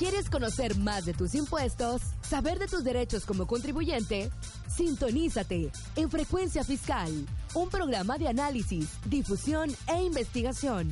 ¿Quieres 0.00 0.30
conocer 0.30 0.78
más 0.78 1.04
de 1.04 1.12
tus 1.12 1.34
impuestos? 1.34 2.00
¿Saber 2.22 2.58
de 2.58 2.66
tus 2.66 2.82
derechos 2.82 3.26
como 3.26 3.46
contribuyente? 3.46 4.30
Sintonízate 4.66 5.70
en 5.94 6.10
Frecuencia 6.10 6.64
Fiscal, 6.64 7.12
un 7.52 7.68
programa 7.68 8.16
de 8.16 8.28
análisis, 8.28 8.88
difusión 9.04 9.68
e 9.88 10.02
investigación. 10.02 10.88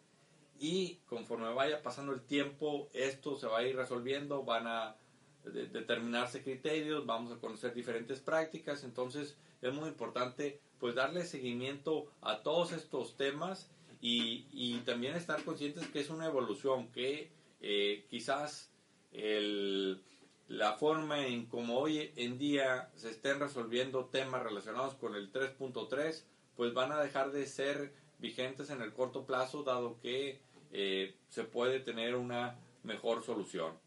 y 0.59 0.97
conforme 1.07 1.51
vaya 1.53 1.81
pasando 1.81 2.13
el 2.13 2.21
tiempo, 2.21 2.89
esto 2.93 3.35
se 3.35 3.47
va 3.47 3.59
a 3.59 3.63
ir 3.63 3.75
resolviendo, 3.75 4.43
van 4.43 4.67
a 4.67 4.95
determinarse 5.43 6.43
criterios, 6.43 7.05
vamos 7.05 7.31
a 7.31 7.39
conocer 7.39 7.73
diferentes 7.73 8.19
prácticas, 8.19 8.83
entonces 8.83 9.37
es 9.61 9.73
muy 9.73 9.89
importante 9.89 10.59
pues 10.79 10.93
darle 10.93 11.25
seguimiento 11.25 12.11
a 12.21 12.43
todos 12.43 12.73
estos 12.73 13.17
temas 13.17 13.71
y, 14.01 14.45
y 14.51 14.77
también 14.79 15.15
estar 15.15 15.43
conscientes 15.43 15.87
que 15.87 15.99
es 15.99 16.09
una 16.09 16.27
evolución, 16.27 16.91
que 16.91 17.31
eh, 17.61 18.05
quizás 18.09 18.70
la 19.13 20.73
forma 20.73 21.25
en 21.25 21.45
como 21.45 21.77
hoy 21.77 22.11
en 22.15 22.37
día 22.37 22.89
se 22.95 23.09
estén 23.09 23.39
resolviendo 23.39 24.05
temas 24.05 24.43
relacionados 24.43 24.95
con 24.95 25.15
el 25.15 25.31
3.3, 25.31 26.23
pues 26.55 26.73
van 26.73 26.91
a 26.91 27.01
dejar 27.01 27.31
de 27.31 27.45
ser 27.45 27.93
vigentes 28.19 28.69
en 28.69 28.81
el 28.81 28.93
corto 28.93 29.25
plazo, 29.25 29.63
dado 29.63 29.99
que 29.99 30.41
eh, 30.71 31.15
se 31.29 31.43
puede 31.43 31.79
tener 31.79 32.15
una 32.15 32.59
mejor 32.83 33.23
solución. 33.23 33.77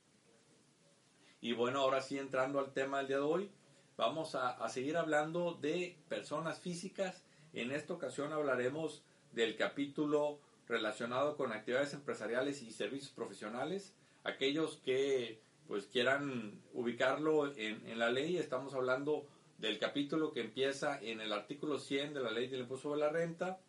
Y 1.41 1.53
bueno, 1.53 1.81
ahora 1.81 2.01
sí 2.01 2.19
entrando 2.19 2.59
al 2.59 2.73
tema 2.73 2.99
del 2.99 3.09
día 3.09 3.17
de 3.19 3.23
hoy, 3.23 3.51
vamos 3.97 4.35
a 4.35 4.69
seguir 4.69 4.97
hablando 4.97 5.53
de 5.53 5.97
personas 6.09 6.59
físicas. 6.59 7.23
En 7.53 7.71
esta 7.71 7.93
ocasión 7.93 8.33
hablaremos 8.33 9.05
del 9.33 9.57
capítulo 9.57 10.41
relacionado 10.67 11.37
con 11.37 11.53
actividades 11.53 11.93
empresariales 11.93 12.63
y 12.63 12.73
servicios 12.73 13.13
profesionales 13.13 13.95
aquellos 14.25 14.77
que 14.79 15.41
pues 15.69 15.87
quieran 15.87 16.61
ubicarlo 16.73 17.55
en, 17.57 17.87
en, 17.87 17.99
la 17.99 18.11
ley, 18.11 18.37
estamos 18.37 18.75
hablando 18.75 19.27
del 19.59 19.79
capítulo 19.79 20.33
que 20.33 20.41
empieza 20.41 21.01
en 21.01 21.21
el 21.21 21.33
artículo 21.33 21.79
100 21.79 22.15
de 22.15 22.21
la 22.21 22.31
ley 22.31 22.49
del 22.49 22.61
impuesto 22.61 22.89
sobre 22.89 23.01
la 23.01 23.09
renta. 23.11 23.61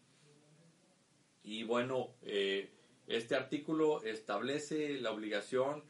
Y 1.43 1.63
bueno, 1.63 2.15
eh, 2.23 2.71
este 3.07 3.35
artículo 3.35 4.03
establece 4.03 4.99
la 4.99 5.11
obligación 5.11 5.83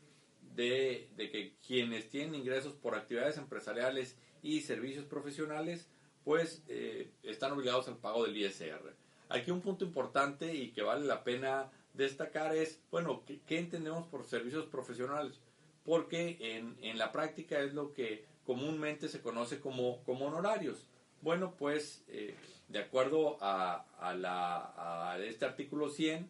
de, 0.53 1.09
de, 1.15 1.29
que 1.31 1.55
quienes 1.65 2.09
tienen 2.09 2.35
ingresos 2.35 2.73
por 2.73 2.95
actividades 2.95 3.37
empresariales 3.37 4.17
y 4.43 4.61
servicios 4.61 5.05
profesionales, 5.05 5.89
pues 6.23 6.63
eh, 6.67 7.11
están 7.23 7.53
obligados 7.53 7.87
al 7.87 7.97
pago 7.97 8.25
del 8.25 8.37
ISR. 8.37 8.93
Aquí 9.29 9.49
un 9.49 9.61
punto 9.61 9.85
importante 9.85 10.53
y 10.53 10.71
que 10.71 10.83
vale 10.83 11.05
la 11.05 11.23
pena 11.23 11.71
destacar 11.95 12.55
es, 12.55 12.79
bueno, 12.91 13.23
¿qué, 13.25 13.57
entendemos 13.57 14.07
por 14.07 14.25
servicios 14.25 14.65
profesionales? 14.65 15.39
Porque 15.83 16.37
en, 16.39 16.75
en, 16.81 16.97
la 16.97 17.11
práctica 17.11 17.59
es 17.59 17.73
lo 17.73 17.93
que 17.93 18.25
comúnmente 18.45 19.07
se 19.07 19.21
conoce 19.21 19.59
como, 19.59 20.03
como 20.03 20.25
honorarios. 20.25 20.87
Bueno, 21.21 21.55
pues 21.57 22.03
eh, 22.07 22.35
de 22.67 22.79
acuerdo 22.79 23.37
a, 23.41 23.85
a, 23.99 24.13
la, 24.15 25.11
a 25.11 25.19
este 25.19 25.45
artículo 25.45 25.89
100, 25.89 26.29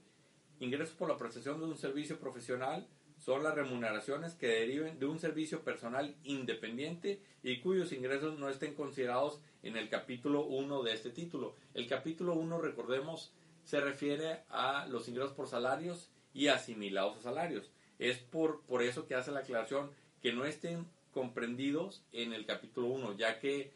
ingresos 0.59 0.95
por 0.95 1.09
la 1.09 1.17
prestación 1.17 1.59
de 1.59 1.65
un 1.65 1.77
servicio 1.77 2.19
profesional 2.19 2.87
son 3.19 3.43
las 3.43 3.55
remuneraciones 3.55 4.35
que 4.35 4.47
deriven 4.47 4.99
de 4.99 5.05
un 5.05 5.19
servicio 5.19 5.63
personal 5.63 6.15
independiente 6.23 7.21
y 7.43 7.59
cuyos 7.59 7.91
ingresos 7.91 8.37
no 8.37 8.49
estén 8.49 8.73
considerados 8.75 9.39
en 9.63 9.77
el 9.77 9.89
capítulo 9.89 10.45
1 10.45 10.83
de 10.83 10.93
este 10.93 11.09
título. 11.09 11.55
El 11.73 11.87
capítulo 11.87 12.33
1, 12.35 12.59
recordemos, 12.59 13.33
se 13.65 13.81
refiere 13.81 14.43
a 14.49 14.85
los 14.87 15.09
ingresos 15.09 15.33
por 15.33 15.47
salarios 15.47 16.09
y 16.33 16.47
asimilados 16.47 17.17
a 17.17 17.21
salarios. 17.21 17.69
Es 17.99 18.17
por, 18.17 18.61
por 18.61 18.83
eso 18.83 19.07
que 19.07 19.15
hace 19.15 19.31
la 19.31 19.39
aclaración 19.39 19.91
que 20.21 20.31
no 20.31 20.45
estén 20.45 20.87
comprendidos 21.11 22.03
en 22.11 22.33
el 22.33 22.45
capítulo 22.45 22.87
1, 22.87 23.17
ya 23.17 23.39
que 23.39 23.73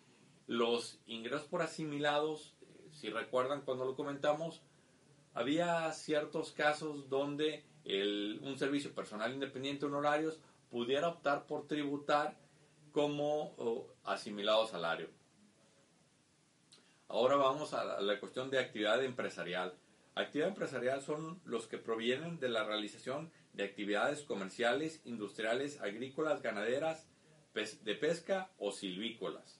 los 0.47 0.99
ingresos 1.05 1.47
por 1.47 1.61
asimilados, 1.61 2.55
eh, 2.61 2.89
si 2.91 3.09
recuerdan 3.09 3.61
cuando 3.61 3.85
lo 3.85 3.95
comentamos, 3.95 4.61
había 5.33 5.91
ciertos 5.93 6.51
casos 6.51 7.09
donde 7.09 7.63
el, 7.85 8.39
un 8.43 8.57
servicio 8.57 8.93
personal 8.93 9.33
independiente 9.33 9.85
honorarios 9.85 10.39
pudiera 10.69 11.07
optar 11.07 11.45
por 11.47 11.67
tributar 11.67 12.37
como 12.91 13.55
asimilado 14.03 14.67
salario. 14.67 15.07
Ahora 17.09 17.37
vamos 17.37 17.73
a 17.73 18.01
la 18.01 18.19
cuestión 18.19 18.51
de 18.51 18.59
actividad 18.59 19.03
empresarial. 19.03 19.73
Actividad 20.13 20.49
empresarial 20.49 21.01
son 21.01 21.41
los 21.43 21.65
que 21.65 21.79
provienen 21.79 22.39
de 22.39 22.49
la 22.49 22.63
realización 22.63 23.31
de 23.53 23.63
actividades 23.63 24.21
comerciales, 24.21 25.01
industriales, 25.05 25.81
agrícolas, 25.81 26.43
ganaderas, 26.43 27.07
de 27.55 27.95
pesca 27.95 28.51
o 28.59 28.71
silvícolas. 28.71 29.59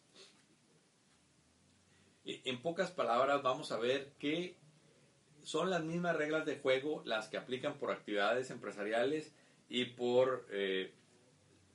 En 2.24 2.62
pocas 2.62 2.92
palabras 2.92 3.42
vamos 3.42 3.72
a 3.72 3.80
ver 3.80 4.14
que 4.20 4.56
son 5.42 5.72
las 5.72 5.84
mismas 5.84 6.16
reglas 6.16 6.46
de 6.46 6.60
juego 6.60 7.02
las 7.04 7.30
que 7.30 7.38
aplican 7.38 7.80
por 7.80 7.90
actividades 7.90 8.52
empresariales 8.52 9.34
y 9.70 9.86
por 9.86 10.46
eh, 10.52 10.94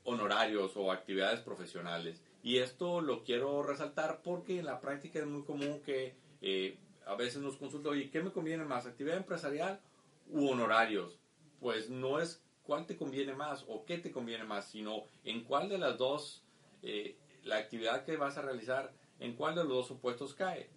honorarios 0.04 0.76
o 0.76 0.92
actividades 0.92 1.40
profesionales. 1.40 2.22
Y 2.44 2.58
esto 2.58 3.00
lo 3.00 3.24
quiero 3.24 3.62
resaltar 3.62 4.20
porque 4.22 4.58
en 4.58 4.66
la 4.66 4.78
práctica 4.78 5.18
es 5.18 5.26
muy 5.26 5.44
común 5.44 5.80
que 5.80 6.14
eh, 6.42 6.78
a 7.06 7.14
veces 7.14 7.40
nos 7.40 7.56
consulta, 7.56 7.88
oye, 7.88 8.10
¿qué 8.10 8.22
me 8.22 8.32
conviene 8.32 8.66
más, 8.66 8.84
actividad 8.84 9.16
empresarial 9.16 9.80
u 10.28 10.50
honorarios? 10.50 11.18
Pues 11.58 11.88
no 11.88 12.20
es 12.20 12.44
cuál 12.62 12.84
te 12.84 12.98
conviene 12.98 13.32
más 13.32 13.64
o 13.66 13.86
qué 13.86 13.96
te 13.96 14.12
conviene 14.12 14.44
más, 14.44 14.66
sino 14.66 15.04
en 15.24 15.42
cuál 15.42 15.70
de 15.70 15.78
las 15.78 15.96
dos 15.96 16.44
eh, 16.82 17.16
la 17.44 17.56
actividad 17.56 18.04
que 18.04 18.18
vas 18.18 18.36
a 18.36 18.42
realizar, 18.42 18.92
en 19.20 19.36
cuál 19.36 19.54
de 19.54 19.64
los 19.64 19.72
dos 19.72 19.88
supuestos 19.88 20.34
cae. 20.34 20.68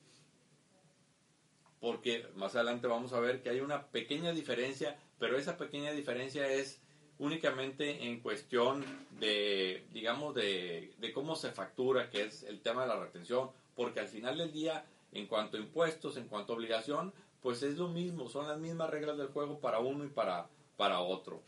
Porque 1.81 2.29
más 2.35 2.55
adelante 2.55 2.87
vamos 2.87 3.11
a 3.11 3.19
ver 3.19 3.41
que 3.41 3.49
hay 3.49 3.59
una 3.59 3.87
pequeña 3.87 4.31
diferencia, 4.31 4.97
pero 5.19 5.37
esa 5.37 5.57
pequeña 5.57 5.91
diferencia 5.91 6.47
es 6.47 6.81
únicamente 7.19 8.05
en 8.05 8.19
cuestión 8.19 8.83
de, 9.19 9.85
digamos, 9.91 10.35
de, 10.35 10.93
de 10.97 11.13
cómo 11.13 11.35
se 11.35 11.51
factura, 11.51 12.09
que 12.09 12.23
es 12.23 12.43
el 12.43 12.61
tema 12.61 12.83
de 12.83 12.89
la 12.89 12.99
retención, 12.99 13.49
porque 13.75 13.99
al 13.99 14.07
final 14.07 14.37
del 14.37 14.51
día, 14.51 14.85
en 15.11 15.27
cuanto 15.27 15.57
a 15.57 15.59
impuestos, 15.59 16.17
en 16.17 16.27
cuanto 16.27 16.53
a 16.53 16.55
obligación, 16.55 17.13
pues 17.41 17.63
es 17.63 17.77
lo 17.77 17.87
mismo, 17.87 18.29
son 18.29 18.47
las 18.47 18.59
mismas 18.59 18.89
reglas 18.89 19.17
del 19.17 19.27
juego 19.27 19.59
para 19.59 19.79
uno 19.79 20.05
y 20.05 20.09
para, 20.09 20.49
para 20.75 20.99
otro. 21.01 21.43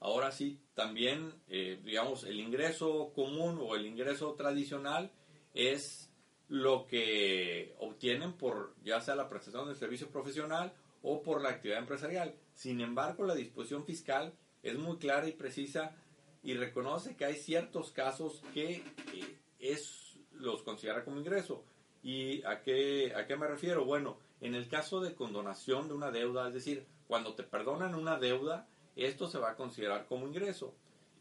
Ahora 0.00 0.32
sí, 0.32 0.58
también, 0.74 1.34
eh, 1.48 1.78
digamos, 1.84 2.24
el 2.24 2.40
ingreso 2.40 3.12
común 3.14 3.58
o 3.60 3.76
el 3.76 3.84
ingreso 3.84 4.32
tradicional 4.34 5.10
es 5.52 6.10
lo 6.48 6.86
que 6.86 7.74
obtienen 7.78 8.32
por 8.32 8.74
ya 8.82 9.00
sea 9.00 9.14
la 9.14 9.28
prestación 9.28 9.68
del 9.68 9.76
servicio 9.76 10.08
profesional 10.08 10.72
o 11.02 11.22
por 11.22 11.42
la 11.42 11.50
actividad 11.50 11.80
empresarial. 11.80 12.34
Sin 12.60 12.82
embargo, 12.82 13.24
la 13.24 13.34
disposición 13.34 13.86
fiscal 13.86 14.34
es 14.62 14.78
muy 14.78 14.98
clara 14.98 15.26
y 15.26 15.32
precisa 15.32 15.96
y 16.42 16.52
reconoce 16.52 17.16
que 17.16 17.24
hay 17.24 17.36
ciertos 17.36 17.90
casos 17.90 18.42
que 18.52 18.84
eh, 19.14 19.38
es, 19.58 20.18
los 20.32 20.62
considera 20.62 21.02
como 21.02 21.20
ingreso. 21.20 21.64
¿Y 22.02 22.44
a 22.44 22.60
qué, 22.60 23.14
a 23.16 23.26
qué 23.26 23.34
me 23.38 23.48
refiero? 23.48 23.86
Bueno, 23.86 24.18
en 24.42 24.54
el 24.54 24.68
caso 24.68 25.00
de 25.00 25.14
condonación 25.14 25.88
de 25.88 25.94
una 25.94 26.10
deuda, 26.10 26.48
es 26.48 26.52
decir, 26.52 26.84
cuando 27.08 27.34
te 27.34 27.44
perdonan 27.44 27.94
una 27.94 28.18
deuda, 28.18 28.68
esto 28.94 29.26
se 29.26 29.38
va 29.38 29.52
a 29.52 29.56
considerar 29.56 30.04
como 30.04 30.26
ingreso. 30.26 30.74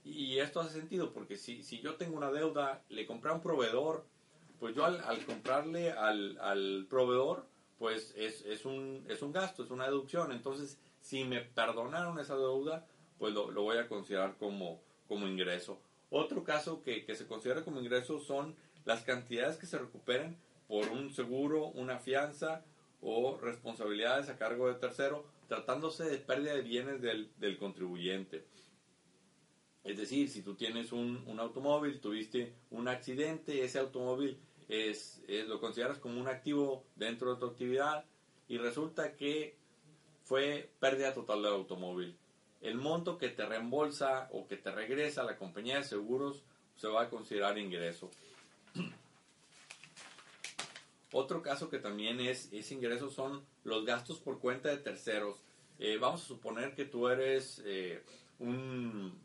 Y 0.03 0.39
esto 0.39 0.59
hace 0.59 0.77
sentido 0.77 1.13
porque 1.13 1.38
si, 1.38 1.63
si 1.63 1.80
yo 1.80 1.95
tengo 1.95 2.18
una 2.18 2.33
deuda, 2.33 2.83
le 2.89 3.06
compré 3.06 3.31
a 3.31 3.36
un 3.36 3.41
proveedor, 3.41 4.06
pues 4.59 4.75
yo 4.75 4.83
al, 4.83 5.25
comprarle 5.25 5.94
al, 5.94 6.38
al, 6.41 6.86
proveedor, 6.89 7.47
pues 7.77 8.13
es, 8.18 8.41
es, 8.41 8.65
un, 8.65 9.06
es 9.07 9.21
un 9.21 9.31
gasto, 9.31 9.63
es 9.63 9.71
una 9.71 9.86
deducción. 9.86 10.33
Entonces, 10.33 10.77
si 11.10 11.24
me 11.24 11.42
perdonaron 11.42 12.20
esa 12.20 12.36
deuda, 12.36 12.86
pues 13.18 13.34
lo, 13.34 13.50
lo 13.50 13.64
voy 13.64 13.78
a 13.80 13.88
considerar 13.88 14.38
como, 14.38 14.80
como 15.08 15.28
ingreso. 15.28 15.82
Otro 16.12 16.44
caso 16.44 16.84
que, 16.84 17.04
que 17.04 17.16
se 17.16 17.26
considera 17.26 17.64
como 17.64 17.80
ingreso 17.80 18.20
son 18.20 18.56
las 18.86 19.04
cantidades 19.04 19.58
que 19.58 19.66
se 19.66 19.80
recuperan 19.80 20.38
por 20.68 20.88
un 20.90 21.12
seguro, 21.12 21.70
una 21.70 21.98
fianza 21.98 22.64
o 23.02 23.40
responsabilidades 23.42 24.30
a 24.30 24.38
cargo 24.38 24.68
de 24.68 24.76
tercero 24.76 25.26
tratándose 25.48 26.04
de 26.04 26.20
pérdida 26.20 26.54
de 26.54 26.62
bienes 26.62 27.02
del, 27.02 27.32
del 27.40 27.58
contribuyente. 27.58 28.46
Es 29.84 29.98
decir, 29.98 30.30
si 30.30 30.44
tú 30.44 30.54
tienes 30.54 30.92
un, 30.92 31.24
un, 31.26 31.40
automóvil, 31.40 32.00
tuviste 32.00 32.54
un 32.70 32.88
accidente, 32.88 33.64
ese 33.64 33.80
automóvil 33.80 34.38
es, 34.68 35.24
lo 35.48 35.60
consideras 35.60 35.98
como 35.98 36.22
un 36.22 36.28
activo 36.28 36.86
dentro 36.96 37.34
de 37.34 37.40
tu 37.40 37.48
actividad 37.48 38.06
y 38.48 38.60
resulta 38.60 39.16
que 39.16 39.59
fue 40.30 40.70
pérdida 40.80 41.16
total 41.16 41.42
del 41.42 41.54
automóvil. 41.54 42.16
El 42.62 42.76
monto 42.76 43.18
que 43.18 43.30
te 43.30 43.48
reembolsa 43.48 44.30
o 44.31 44.48
que 44.48 44.58
te 44.58 44.70
regresa 44.70 45.24
la 45.24 45.36
compañía 45.36 45.78
de 45.78 45.84
seguros 45.84 46.44
se 46.76 46.88
va 46.88 47.02
a 47.02 47.10
considerar 47.10 47.58
ingreso. 47.58 48.12
Otro 51.12 51.42
caso 51.42 51.72
que 51.72 51.80
también 51.80 52.20
es, 52.20 52.54
es 52.54 52.72
ingreso 52.72 53.10
son 53.10 53.44
los 53.64 53.84
gastos 53.86 54.20
por 54.20 54.38
cuenta 54.38 54.70
de 54.70 54.78
terceros. 54.78 55.42
Eh, 55.80 55.98
vamos 56.00 56.22
a 56.22 56.28
suponer 56.28 56.75
que 56.75 56.86
tú 56.86 57.08
eres 57.08 57.64
eh, 57.66 58.04
un, 58.38 59.20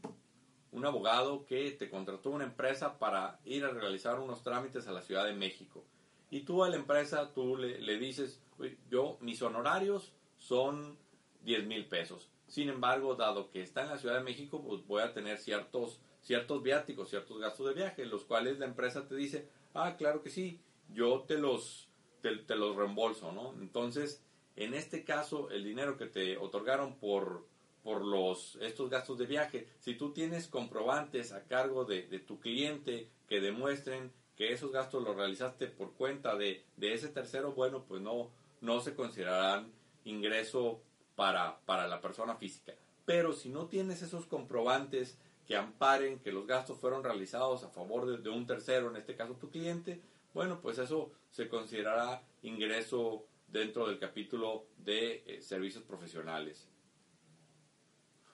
un, 0.73 0.87
abogado 0.87 1.45
que 1.45 1.73
te 1.73 1.91
contrató 1.91 2.31
una 2.31 2.45
empresa 2.45 2.99
para 2.99 3.39
ir 3.45 3.67
a 3.67 3.73
realizar 3.73 4.19
unos 4.19 4.43
trámites 4.43 4.87
a 4.87 4.93
la 4.93 5.03
Ciudad 5.03 5.27
de 5.27 5.35
México. 5.35 5.85
Y 6.31 6.41
tú 6.41 6.65
a 6.65 6.71
la 6.71 6.77
empresa, 6.77 7.31
tú 7.35 7.59
le, 7.59 7.79
le 7.79 7.99
dices, 7.99 8.41
yo, 8.89 9.19
mis 9.21 9.43
honorarios 9.43 10.15
son 10.45 10.99
10 11.43 11.67
mil 11.67 11.87
pesos. 11.87 12.29
Sin 12.47 12.69
embargo, 12.69 13.15
dado 13.15 13.51
que 13.51 13.63
está 13.63 13.83
en 13.83 13.89
la 13.89 13.99
Ciudad 13.99 14.17
de 14.17 14.25
México, 14.25 14.63
pues 14.63 14.87
voy 14.87 15.03
a 15.03 15.15
tener 15.15 15.39
ciertos, 15.39 16.01
ciertos 16.21 16.63
viáticos, 16.63 17.09
ciertos 17.09 17.41
gastos 17.41 17.67
de 17.69 17.75
viaje, 17.75 18.05
los 18.05 18.25
cuales 18.25 18.59
la 18.59 18.67
empresa 18.67 19.09
te 19.09 19.17
dice, 19.17 19.49
ah, 19.73 19.97
claro 19.97 20.23
que 20.23 20.29
sí, 20.29 20.61
yo 20.91 21.23
te 21.23 21.39
los, 21.39 21.89
te, 22.21 22.57
los 22.57 22.77
reembolso, 22.77 23.33
¿no? 23.33 23.55
Entonces, 23.55 24.23
en 24.57 24.75
este 24.75 25.03
caso, 25.03 25.51
el 25.51 25.65
dinero 25.65 25.97
que 25.97 26.07
te 26.07 26.37
otorgaron 26.37 26.99
por, 26.99 27.47
por 27.83 28.05
los, 28.05 28.57
estos 28.61 28.91
gastos 28.91 29.17
de 29.17 29.27
viaje, 29.27 29.69
si 29.79 29.95
tú 29.95 30.13
tienes 30.13 30.47
comprobantes 30.47 31.33
a 31.33 31.45
cargo 31.45 31.87
de, 31.87 32.03
tu 32.21 32.39
cliente 32.39 33.09
que 33.29 33.41
demuestren 33.41 34.13
que 34.37 34.53
esos 34.53 34.73
gastos 34.73 35.03
los 35.03 35.17
realizaste 35.17 35.69
por 35.69 35.95
cuenta 35.95 36.37
de, 36.37 36.67
de, 36.77 36.93
ese 36.93 37.09
tercero, 37.09 37.53
bueno, 37.53 37.85
pues 37.85 38.03
no, 38.03 38.31
no 38.61 38.81
se 38.81 38.95
considerarán 38.95 39.73
ingreso 40.05 40.83
para, 41.15 41.61
para 41.67 41.89
la 41.89 42.01
persona 42.01 42.37
física. 42.37 42.75
Pero 43.05 43.33
si 43.33 43.49
no 43.49 43.67
tienes 43.67 44.03
esos 44.03 44.27
comprobantes 44.27 45.19
que 45.47 45.57
amparen 45.57 46.19
que 46.21 46.33
los 46.33 46.47
gastos 46.47 46.79
fueron 46.79 47.05
realizados 47.05 47.65
a 47.65 47.69
favor 47.69 48.21
de, 48.21 48.31
un 48.31 48.47
tercero, 48.47 48.91
en 48.91 48.97
este 48.97 49.15
caso 49.15 49.35
tu 49.35 49.51
cliente, 49.51 50.01
bueno, 50.33 50.61
pues 50.61 50.79
eso 50.79 51.13
se 51.31 51.49
considerará 51.49 52.23
ingreso 52.43 53.27
dentro 53.49 53.87
del 53.87 53.99
capítulo 53.99 54.67
de 54.79 55.23
eh, 55.27 55.43
servicios 55.43 55.85
profesionales. 55.85 56.69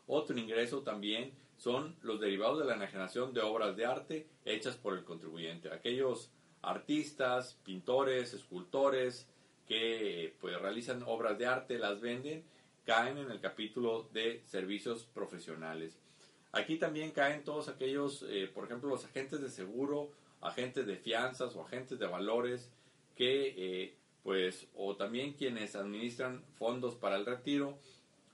Otro 0.06 0.38
ingreso 0.38 0.82
también 0.82 1.34
son 1.56 1.96
los 2.02 2.20
derivados 2.20 2.58
de 2.58 2.64
la 2.64 2.75
enajenación 2.75 3.34
de 3.34 3.43
obras 3.43 3.76
de 3.76 3.87
arte 3.87 4.28
hechas 4.44 4.76
por 4.76 4.96
el 4.96 5.05
contribuyente. 5.05 5.70
Aquellos 5.70 6.31
artistas, 6.62 7.58
pintores, 7.64 8.32
escultores 8.34 9.28
que 9.70 10.34
pues, 10.40 10.61
realizan 10.61 11.05
obras 11.06 11.38
de 11.38 11.46
arte, 11.46 11.78
las 11.78 12.00
venden, 12.00 12.43
caen 12.84 13.19
en 13.19 13.31
el 13.31 13.40
capítulo 13.40 14.08
de 14.12 14.43
servicios 14.46 15.05
profesionales. 15.05 15.96
Aquí 16.50 16.76
también 16.76 17.12
caen 17.12 17.44
todos 17.44 17.69
aquellos, 17.69 18.25
eh, 18.28 18.50
por 18.52 18.64
ejemplo, 18.64 18.90
los 18.90 19.05
agentes 19.05 19.40
de 19.40 19.49
seguro 19.49 20.11
agentes 20.40 20.88
de 20.88 20.96
fianzas 20.96 21.55
o 21.55 21.62
agentes 21.62 22.00
de 22.00 22.06
valores 22.08 22.72
que, 23.14 23.55
eh, 23.56 23.94
pues, 24.25 24.67
o 24.75 24.96
también 24.96 25.34
quienes 25.34 25.76
administran 25.76 26.43
fondos 26.58 26.96
para 26.96 27.14
el 27.14 27.25
retiro, 27.25 27.78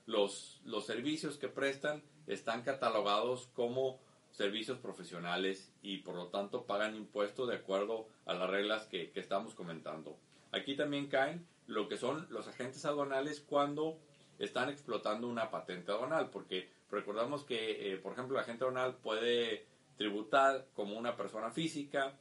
los, 0.07 0.59
los 0.65 0.87
servicios 0.87 1.37
que 1.37 1.49
prestan 1.49 2.01
están 2.25 2.63
catalogados 2.63 3.47
como 3.53 3.99
servicios 4.31 4.79
profesionales 4.79 5.71
y 5.83 5.97
por 5.97 6.15
lo 6.15 6.29
tanto 6.29 6.65
pagan 6.65 6.95
impuestos 6.95 7.47
de 7.47 7.57
acuerdo 7.57 8.07
a 8.25 8.33
las 8.33 8.49
reglas 8.49 8.87
que, 8.87 9.11
estamos 9.13 9.53
comentando. 9.53 10.17
Aquí 10.51 10.75
también 10.75 11.07
caen 11.07 11.45
lo 11.67 11.87
que 11.87 11.97
son 11.97 12.27
los 12.29 12.47
agentes 12.47 12.85
aduanales 12.85 13.41
cuando 13.41 13.99
están 14.39 14.69
explotando 14.69 15.27
una 15.27 15.49
patente 15.49 15.91
aduanal, 15.91 16.29
porque 16.29 16.69
recordamos 16.89 17.43
que, 17.43 17.93
eh, 17.93 17.97
por 17.97 18.13
ejemplo, 18.13 18.37
el 18.37 18.43
agente 18.43 18.63
aduanal 18.63 18.97
puede 18.97 19.65
tributar 19.97 20.67
como 20.73 20.97
una 20.97 21.17
persona 21.17 21.49
física 21.51 22.17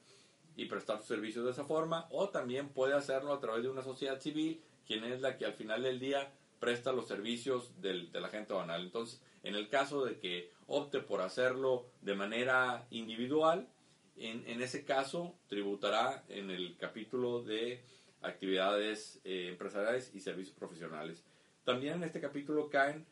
y 0.57 0.65
prestar 0.65 0.99
sus 0.99 1.07
servicios 1.07 1.45
de 1.45 1.51
esa 1.51 1.65
forma, 1.65 2.09
o 2.11 2.31
también 2.31 2.71
puede 2.71 2.95
hacerlo 2.95 3.33
a 3.33 3.41
través 3.41 3.63
de 3.63 3.69
una 3.69 3.83
sociedad 3.83 4.21
civil, 4.21 4.63
quien 4.87 5.05
es 5.05 5.21
la 5.21 5.37
que 5.37 5.45
al 5.45 5.53
final 5.53 5.83
del 5.83 6.01
día 6.01 6.33
presta 6.59 6.93
los 6.93 7.07
servicios 7.07 7.81
del, 7.83 8.11
del 8.11 8.25
agente 8.25 8.55
banal. 8.55 8.83
Entonces, 8.83 9.23
en 9.43 9.55
el 9.55 9.69
caso 9.69 10.05
de 10.05 10.19
que 10.19 10.51
opte 10.67 11.01
por 11.01 11.21
hacerlo 11.21 11.87
de 12.01 12.15
manera 12.15 12.87
individual, 12.91 13.69
en, 14.17 14.49
en 14.49 14.63
ese 14.63 14.85
caso 14.87 15.35
tributará 15.49 16.25
en 16.29 16.51
el 16.51 16.79
capítulo 16.79 17.43
de 17.43 17.85
actividades 18.27 19.21
eh, 19.25 19.49
empresariales 19.51 20.11
y 20.15 20.21
servicios 20.21 20.57
profesionales. 20.57 21.25
También 21.65 21.95
en 21.95 22.05
este 22.05 22.21
capítulo 22.21 22.69
caen 22.71 23.07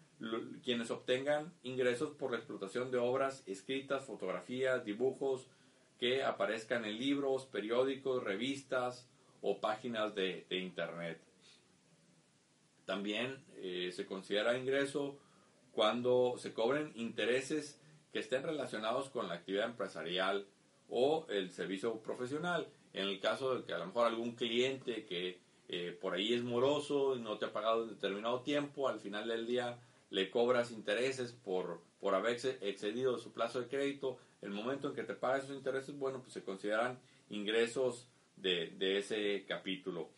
quienes 0.63 0.91
obtengan 0.91 1.53
ingresos 1.63 2.11
por 2.13 2.31
la 2.31 2.39
explotación 2.39 2.91
de 2.91 2.99
obras 2.99 3.43
escritas, 3.47 4.05
fotografías, 4.05 4.85
dibujos 4.85 5.49
que 5.99 6.23
aparezcan 6.23 6.85
en 6.85 6.99
libros, 6.99 7.47
periódicos, 7.47 8.23
revistas 8.23 9.09
o 9.43 9.61
páginas 9.61 10.15
de, 10.15 10.47
Internet. 10.51 11.21
También 12.85 13.43
eh, 13.57 13.91
se 13.93 14.07
considera 14.07 14.57
ingreso 14.57 15.19
cuando 15.73 16.37
se 16.39 16.53
cobren 16.53 16.93
intereses 16.95 17.81
que 18.13 18.21
estén 18.21 18.43
relacionados 18.43 19.11
con 19.11 19.29
la 19.29 19.35
actividad 19.35 19.67
empresarial 19.67 20.47
o 20.89 21.27
el 21.29 21.51
servicio 21.51 22.01
profesional. 22.01 22.69
En 22.95 23.09
el 23.09 23.21
caso 23.21 23.57
de 23.57 23.65
que 23.65 23.75
a 23.75 23.79
lo 23.79 23.87
mejor 23.87 24.07
algún 24.07 24.37
cliente 24.37 25.05
que 25.05 25.39
eh, 25.69 25.97
por 26.01 26.15
ahí 26.15 26.33
es 26.33 26.43
moroso 26.43 27.17
y 27.17 27.21
no 27.21 27.39
te 27.39 27.47
ha 27.47 27.53
pagado 27.53 27.83
en 27.83 27.91
determinado 27.91 28.41
tiempo, 28.41 28.89
al 28.89 29.01
final 29.01 29.29
del 29.29 29.47
día 29.47 29.79
le 30.11 30.31
cobras 30.31 30.71
intereses 30.71 31.33
por, 31.33 31.81
por 32.01 32.15
haber 32.15 32.39
excedido 32.63 33.19
su 33.19 33.33
plazo 33.33 33.61
de 33.61 33.67
crédito, 33.69 34.19
el 34.43 34.51
momento 34.51 34.89
en 34.89 34.95
que 34.95 35.03
te 35.03 35.15
paga 35.15 35.39
esos 35.39 35.57
intereses, 35.57 35.99
bueno, 35.99 36.21
pues 36.21 36.33
se 36.33 36.45
consideran 36.45 36.99
ingresos 37.31 38.07
de, 38.37 38.71
de 38.79 38.99
ese 38.99 39.45
capítulo. 39.49 40.09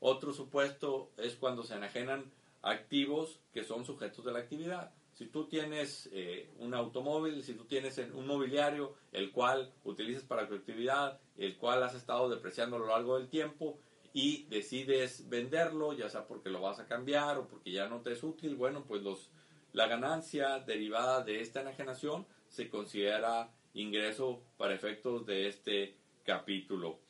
Otro 0.00 0.32
supuesto 0.34 1.10
es 1.16 1.36
cuando 1.36 1.62
se 1.62 1.74
enajenan 1.74 2.30
activos 2.60 3.40
que 3.54 3.64
son 3.64 3.86
sujetos 3.86 4.24
de 4.24 4.32
la 4.32 4.40
actividad. 4.40 4.92
Si 5.16 5.28
tú 5.28 5.46
tienes 5.46 6.10
eh, 6.12 6.50
un 6.58 6.74
automóvil, 6.74 7.42
si 7.42 7.54
tú 7.54 7.64
tienes 7.64 7.96
un 8.12 8.26
mobiliario, 8.26 8.94
el 9.12 9.32
cual 9.32 9.72
utilizas 9.84 10.24
para 10.24 10.46
tu 10.46 10.54
actividad, 10.54 11.18
el 11.38 11.56
cual 11.56 11.82
has 11.82 11.94
estado 11.94 12.28
depreciando 12.28 12.76
a 12.76 12.80
lo 12.80 12.88
largo 12.88 13.16
del 13.16 13.30
tiempo 13.30 13.78
y 14.12 14.44
decides 14.48 15.26
venderlo, 15.30 15.94
ya 15.94 16.10
sea 16.10 16.26
porque 16.26 16.50
lo 16.50 16.60
vas 16.60 16.80
a 16.80 16.86
cambiar 16.86 17.38
o 17.38 17.48
porque 17.48 17.72
ya 17.72 17.88
no 17.88 18.02
te 18.02 18.12
es 18.12 18.22
útil, 18.22 18.56
bueno, 18.56 18.84
pues 18.84 19.02
los, 19.02 19.30
la 19.72 19.86
ganancia 19.86 20.58
derivada 20.58 21.24
de 21.24 21.40
esta 21.40 21.62
enajenación 21.62 22.26
se 22.48 22.68
considera 22.68 23.50
ingreso 23.72 24.42
para 24.58 24.74
efectos 24.74 25.24
de 25.24 25.48
este 25.48 25.96
capítulo. 26.24 27.00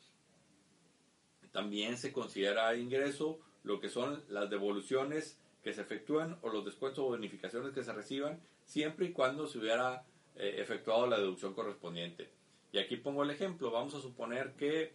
También 1.51 1.97
se 1.97 2.13
considera 2.13 2.73
ingreso 2.77 3.39
lo 3.63 3.81
que 3.81 3.89
son 3.89 4.23
las 4.29 4.49
devoluciones 4.49 5.41
que 5.67 5.73
se 5.73 5.81
efectúan 5.81 6.37
o 6.43 6.49
los 6.49 6.63
descuentos 6.63 6.99
o 6.99 7.09
bonificaciones 7.09 7.73
que 7.73 7.83
se 7.83 7.91
reciban 7.91 8.39
siempre 8.63 9.07
y 9.07 9.11
cuando 9.11 9.47
se 9.47 9.57
hubiera 9.57 10.05
eh, 10.37 10.55
efectuado 10.59 11.07
la 11.07 11.17
deducción 11.17 11.53
correspondiente. 11.53 12.29
Y 12.71 12.77
aquí 12.77 12.95
pongo 12.95 13.23
el 13.23 13.31
ejemplo. 13.31 13.69
Vamos 13.69 13.93
a 13.93 13.99
suponer 13.99 14.53
que 14.53 14.93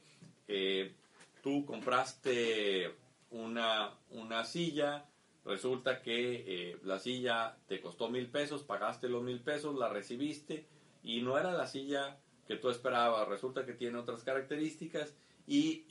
eh, 0.48 0.94
tú 1.42 1.66
compraste 1.66 2.90
una, 3.30 3.92
una, 4.12 4.46
silla, 4.46 5.04
resulta 5.44 6.00
que 6.00 6.44
eh, 6.46 6.78
la 6.84 6.98
silla 6.98 7.58
te 7.68 7.82
costó 7.82 8.08
mil 8.08 8.30
pesos, 8.30 8.62
pagaste 8.62 9.10
los 9.10 9.22
mil 9.22 9.40
pesos, 9.40 9.78
la 9.78 9.90
recibiste 9.90 10.64
y 11.02 11.20
no 11.20 11.36
era 11.36 11.52
la 11.52 11.66
silla 11.66 12.16
que 12.48 12.56
tú 12.56 12.70
esperabas, 12.70 13.28
resulta 13.28 13.66
que 13.66 13.74
tiene 13.74 13.98
otras 13.98 14.24
características 14.24 15.12
y 15.46 15.84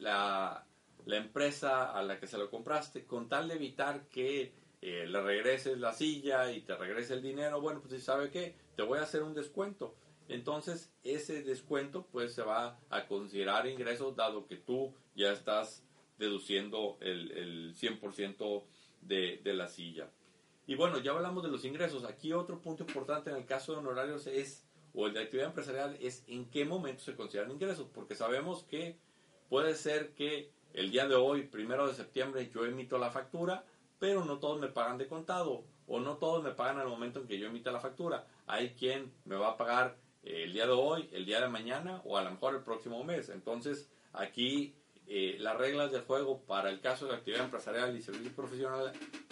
la, 0.00 0.66
la 1.06 1.16
empresa 1.16 1.92
a 1.92 2.02
la 2.02 2.20
que 2.20 2.26
se 2.26 2.36
lo 2.36 2.50
compraste, 2.50 3.06
con 3.06 3.28
tal 3.28 3.48
de 3.48 3.54
evitar 3.54 4.08
que 4.08 4.52
eh, 4.82 5.06
le 5.06 5.20
regreses 5.22 5.78
la 5.78 5.92
silla 5.92 6.52
y 6.52 6.60
te 6.60 6.76
regrese 6.76 7.14
el 7.14 7.22
dinero, 7.22 7.60
bueno, 7.60 7.80
pues 7.80 7.94
si 7.94 8.00
sabe 8.00 8.30
qué, 8.30 8.56
te 8.76 8.82
voy 8.82 8.98
a 8.98 9.02
hacer 9.02 9.22
un 9.22 9.32
descuento. 9.32 9.94
Entonces, 10.28 10.92
ese 11.04 11.42
descuento 11.42 12.06
pues 12.10 12.34
se 12.34 12.42
va 12.42 12.80
a 12.90 13.06
considerar 13.06 13.68
ingreso 13.68 14.10
dado 14.10 14.46
que 14.46 14.56
tú 14.56 14.94
ya 15.14 15.30
estás 15.30 15.84
deduciendo 16.18 16.98
el, 17.00 17.30
el 17.30 17.74
100% 17.76 18.64
de, 19.02 19.40
de 19.44 19.54
la 19.54 19.68
silla. 19.68 20.10
Y 20.66 20.74
bueno, 20.74 20.98
ya 20.98 21.12
hablamos 21.12 21.44
de 21.44 21.50
los 21.50 21.64
ingresos. 21.64 22.04
Aquí 22.04 22.32
otro 22.32 22.60
punto 22.60 22.82
importante 22.82 23.30
en 23.30 23.36
el 23.36 23.46
caso 23.46 23.72
de 23.72 23.78
honorarios 23.78 24.26
es, 24.26 24.66
o 24.92 25.06
el 25.06 25.14
de 25.14 25.20
actividad 25.20 25.48
empresarial, 25.48 25.96
es 26.00 26.24
en 26.26 26.50
qué 26.50 26.64
momento 26.64 27.04
se 27.04 27.14
consideran 27.14 27.52
ingresos, 27.52 27.88
porque 27.94 28.16
sabemos 28.16 28.64
que 28.64 28.98
puede 29.48 29.76
ser 29.76 30.12
que 30.14 30.55
el 30.72 30.90
día 30.90 31.06
de 31.06 31.14
hoy, 31.14 31.42
primero 31.44 31.86
de 31.86 31.94
septiembre, 31.94 32.50
yo 32.52 32.64
emito 32.64 32.98
la 32.98 33.10
factura, 33.10 33.64
pero 33.98 34.24
no 34.24 34.38
todos 34.38 34.60
me 34.60 34.68
pagan 34.68 34.98
de 34.98 35.06
contado 35.06 35.64
o 35.86 36.00
no 36.00 36.16
todos 36.16 36.42
me 36.42 36.50
pagan 36.50 36.78
al 36.78 36.88
momento 36.88 37.20
en 37.20 37.26
que 37.26 37.38
yo 37.38 37.46
emita 37.46 37.70
la 37.70 37.80
factura. 37.80 38.26
Hay 38.46 38.70
quien 38.70 39.12
me 39.24 39.36
va 39.36 39.50
a 39.50 39.56
pagar 39.56 39.96
eh, 40.22 40.44
el 40.44 40.52
día 40.52 40.66
de 40.66 40.72
hoy, 40.72 41.08
el 41.12 41.24
día 41.24 41.40
de 41.40 41.48
mañana 41.48 42.02
o 42.04 42.16
a 42.16 42.22
lo 42.22 42.30
mejor 42.30 42.54
el 42.54 42.62
próximo 42.62 43.02
mes. 43.04 43.28
Entonces, 43.28 43.88
aquí 44.12 44.74
eh, 45.06 45.36
las 45.38 45.56
reglas 45.56 45.92
del 45.92 46.02
juego 46.02 46.42
para 46.42 46.68
el 46.70 46.80
caso 46.80 47.06
de 47.06 47.14
actividad 47.14 47.44
empresarial 47.44 47.96
y 47.96 48.02
servicios 48.02 48.34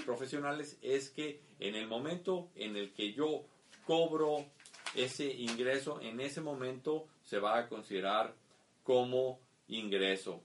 profesionales 0.05 0.79
es 0.83 1.11
que 1.11 1.41
en 1.59 1.75
el 1.75 1.88
momento 1.88 2.49
en 2.55 2.76
el 2.76 2.93
que 2.93 3.12
yo 3.12 3.45
cobro 3.85 4.47
ese 4.95 5.26
ingreso, 5.26 6.00
en 6.00 6.21
ese 6.21 6.41
momento 6.41 7.07
se 7.25 7.41
va 7.41 7.59
a 7.59 7.69
considerar 7.69 8.35
como 8.85 9.41
ingreso 9.67 10.43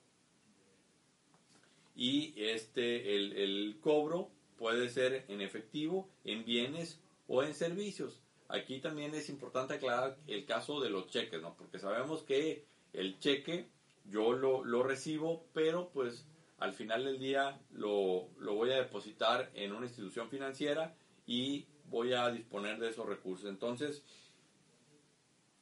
y 1.99 2.33
este, 2.37 3.13
el, 3.17 3.77
cobro 3.81 4.31
puede 4.57 4.87
ser 4.87 5.25
en 5.27 5.41
efectivo, 5.41 6.09
en 6.23 6.45
bienes 6.45 7.01
o 7.27 7.43
en 7.43 7.53
servicios. 7.53 8.21
Aquí 8.47 8.79
también 8.79 9.13
es 9.13 9.27
importante 9.27 9.73
aclarar 9.73 10.17
el 10.25 10.45
caso 10.45 10.79
de 10.79 10.89
los 10.89 11.09
cheques, 11.09 11.41
¿no? 11.41 11.57
Porque 11.57 11.77
sabemos 11.77 12.23
que 12.23 12.63
el 12.93 13.19
cheque 13.19 13.67
yo 14.05 14.31
lo, 14.31 14.63
lo 14.63 14.81
recibo, 14.81 15.45
pero 15.51 15.89
pues 15.89 16.25
al 16.59 16.73
final 16.73 17.03
del 17.03 17.19
día 17.19 17.59
lo, 17.73 18.29
lo, 18.39 18.55
voy 18.55 18.71
a 18.71 18.77
depositar 18.77 19.51
en 19.53 19.73
una 19.73 19.85
institución 19.85 20.29
financiera 20.29 20.95
y 21.27 21.67
voy 21.89 22.13
a 22.13 22.29
disponer 22.31 22.79
de 22.79 22.91
esos 22.91 23.07
recursos. 23.07 23.49
Entonces, 23.49 24.05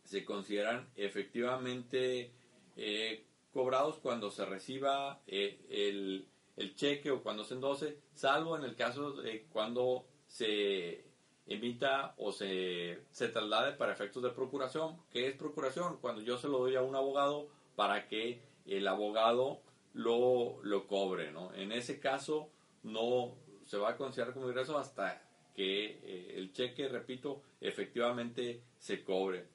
se 0.03 0.23
consideran 0.23 0.87
efectivamente 0.95 2.31
eh, 2.75 3.25
cobrados 3.57 3.97
cuando 3.97 4.29
se 4.29 4.45
reciba 4.45 5.19
eh, 5.25 5.65
el, 5.71 6.27
el, 6.57 6.75
cheque 6.75 7.09
o 7.09 7.23
cuando 7.23 7.43
se 7.43 7.55
endose, 7.55 7.97
salvo 8.13 8.55
en 8.55 8.63
el 8.63 8.75
caso 8.75 9.13
de 9.13 9.47
cuando 9.51 10.05
se 10.27 11.03
emita 11.47 12.13
o 12.19 12.31
se, 12.31 13.01
se 13.09 13.29
traslade 13.29 13.71
para 13.71 13.93
efectos 13.93 14.21
de 14.21 14.29
procuración. 14.29 15.01
¿Qué 15.09 15.27
es 15.27 15.35
procuración? 15.35 15.97
Cuando 16.01 16.21
yo 16.21 16.37
se 16.37 16.47
lo 16.47 16.59
doy 16.59 16.75
a 16.75 16.83
un 16.83 16.95
abogado 16.95 17.47
para 17.75 18.07
que 18.07 18.43
el 18.67 18.87
abogado 18.87 19.61
lo, 19.95 20.59
lo 20.61 20.85
cobre. 20.85 21.31
¿no? 21.31 21.51
En 21.55 21.71
ese 21.71 21.99
caso 21.99 22.51
no 22.83 23.33
se 23.65 23.79
va 23.79 23.89
a 23.89 23.97
considerar 23.97 24.35
como 24.35 24.49
ingreso 24.49 24.77
hasta 24.77 25.19
que 25.55 25.99
eh, 26.03 26.33
el 26.35 26.53
cheque, 26.53 26.89
repito, 26.89 27.41
efectivamente 27.59 28.61
se 28.77 29.03
cobre. 29.03 29.47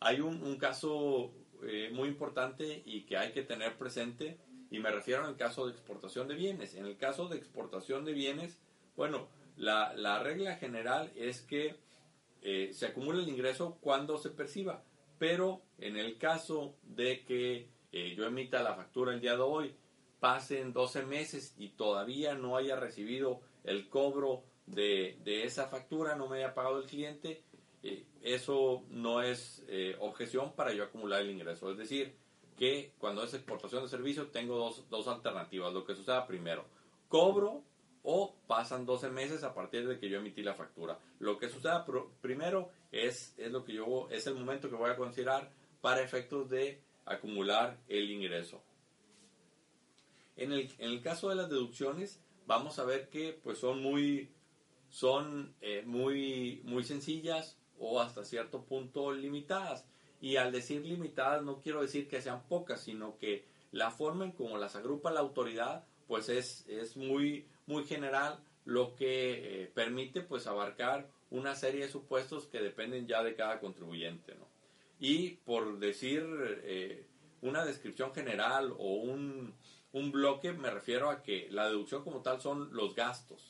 Hay 0.00 0.22
un, 0.22 0.42
un 0.42 0.56
caso 0.56 1.34
eh, 1.66 1.90
muy 1.92 2.08
importante 2.08 2.82
y 2.84 3.02
que 3.02 3.16
hay 3.16 3.32
que 3.32 3.42
tener 3.42 3.76
presente, 3.76 4.38
y 4.70 4.78
me 4.78 4.90
refiero 4.90 5.24
al 5.24 5.36
caso 5.36 5.66
de 5.66 5.72
exportación 5.72 6.28
de 6.28 6.34
bienes. 6.34 6.74
En 6.74 6.86
el 6.86 6.96
caso 6.96 7.28
de 7.28 7.36
exportación 7.36 8.04
de 8.04 8.12
bienes, 8.12 8.58
bueno, 8.96 9.28
la, 9.56 9.92
la 9.94 10.22
regla 10.22 10.56
general 10.56 11.12
es 11.14 11.42
que 11.42 11.76
eh, 12.40 12.70
se 12.72 12.86
acumula 12.86 13.22
el 13.22 13.28
ingreso 13.28 13.78
cuando 13.80 14.18
se 14.18 14.30
perciba, 14.30 14.82
pero 15.18 15.62
en 15.78 15.96
el 15.96 16.18
caso 16.18 16.74
de 16.82 17.22
que 17.24 17.68
eh, 17.92 18.14
yo 18.16 18.24
emita 18.26 18.62
la 18.62 18.74
factura 18.74 19.12
el 19.12 19.20
día 19.20 19.36
de 19.36 19.42
hoy, 19.42 19.74
pasen 20.18 20.72
12 20.72 21.06
meses 21.06 21.54
y 21.58 21.70
todavía 21.70 22.34
no 22.34 22.56
haya 22.56 22.76
recibido 22.76 23.40
el 23.64 23.88
cobro 23.88 24.42
de, 24.66 25.18
de 25.22 25.44
esa 25.44 25.68
factura, 25.68 26.16
no 26.16 26.28
me 26.28 26.38
haya 26.38 26.54
pagado 26.54 26.78
el 26.80 26.86
cliente, 26.86 27.42
eso 28.22 28.84
no 28.90 29.22
es 29.22 29.64
eh, 29.68 29.96
objeción 30.00 30.52
para 30.54 30.72
yo 30.72 30.84
acumular 30.84 31.22
el 31.22 31.30
ingreso. 31.30 31.70
Es 31.70 31.78
decir, 31.78 32.14
que 32.56 32.92
cuando 32.98 33.24
es 33.24 33.34
exportación 33.34 33.82
de 33.82 33.88
servicio 33.88 34.28
tengo 34.28 34.56
dos, 34.56 34.88
dos 34.88 35.08
alternativas. 35.08 35.72
Lo 35.72 35.84
que 35.84 35.94
suceda 35.94 36.26
primero, 36.26 36.64
cobro 37.08 37.64
o 38.02 38.34
pasan 38.46 38.84
12 38.84 39.10
meses 39.10 39.44
a 39.44 39.54
partir 39.54 39.86
de 39.86 39.98
que 39.98 40.08
yo 40.08 40.18
emití 40.18 40.42
la 40.42 40.54
factura. 40.54 40.98
Lo 41.18 41.38
que 41.38 41.48
suceda 41.48 41.86
primero 42.20 42.70
es, 42.90 43.34
es, 43.38 43.50
lo 43.50 43.64
que 43.64 43.74
yo, 43.74 44.08
es 44.10 44.26
el 44.26 44.34
momento 44.34 44.68
que 44.68 44.76
voy 44.76 44.90
a 44.90 44.96
considerar 44.96 45.50
para 45.80 46.02
efectos 46.02 46.50
de 46.50 46.80
acumular 47.04 47.78
el 47.88 48.10
ingreso. 48.10 48.62
En 50.36 50.52
el, 50.52 50.70
en 50.78 50.90
el 50.90 51.02
caso 51.02 51.28
de 51.28 51.36
las 51.36 51.48
deducciones, 51.48 52.20
vamos 52.46 52.78
a 52.78 52.84
ver 52.84 53.08
que 53.08 53.38
pues 53.42 53.58
son 53.58 53.82
muy, 53.82 54.30
son, 54.88 55.54
eh, 55.60 55.82
muy, 55.86 56.60
muy 56.64 56.82
sencillas, 56.82 57.58
o 57.78 58.00
hasta 58.00 58.24
cierto 58.24 58.64
punto 58.64 59.12
limitadas. 59.12 59.86
Y 60.20 60.36
al 60.36 60.52
decir 60.52 60.84
limitadas 60.84 61.42
no 61.42 61.60
quiero 61.60 61.82
decir 61.82 62.08
que 62.08 62.22
sean 62.22 62.42
pocas, 62.48 62.80
sino 62.82 63.18
que 63.18 63.44
la 63.72 63.90
forma 63.90 64.24
en 64.24 64.32
cómo 64.32 64.58
las 64.58 64.76
agrupa 64.76 65.10
la 65.10 65.20
autoridad 65.20 65.84
pues 66.06 66.28
es, 66.28 66.66
es 66.68 66.96
muy, 66.96 67.46
muy 67.66 67.84
general, 67.84 68.38
lo 68.64 68.94
que 68.94 69.62
eh, 69.62 69.66
permite 69.74 70.20
pues 70.20 70.46
abarcar 70.46 71.08
una 71.30 71.54
serie 71.54 71.86
de 71.86 71.90
supuestos 71.90 72.46
que 72.46 72.60
dependen 72.60 73.06
ya 73.06 73.22
de 73.22 73.34
cada 73.34 73.58
contribuyente. 73.60 74.34
¿no? 74.34 74.46
Y 75.00 75.30
por 75.46 75.78
decir 75.78 76.24
eh, 76.64 77.06
una 77.40 77.64
descripción 77.64 78.12
general 78.12 78.72
o 78.78 78.96
un, 78.96 79.54
un 79.92 80.12
bloque, 80.12 80.52
me 80.52 80.70
refiero 80.70 81.10
a 81.10 81.22
que 81.22 81.48
la 81.50 81.66
deducción 81.66 82.04
como 82.04 82.20
tal 82.20 82.40
son 82.40 82.72
los 82.72 82.94
gastos. 82.94 83.48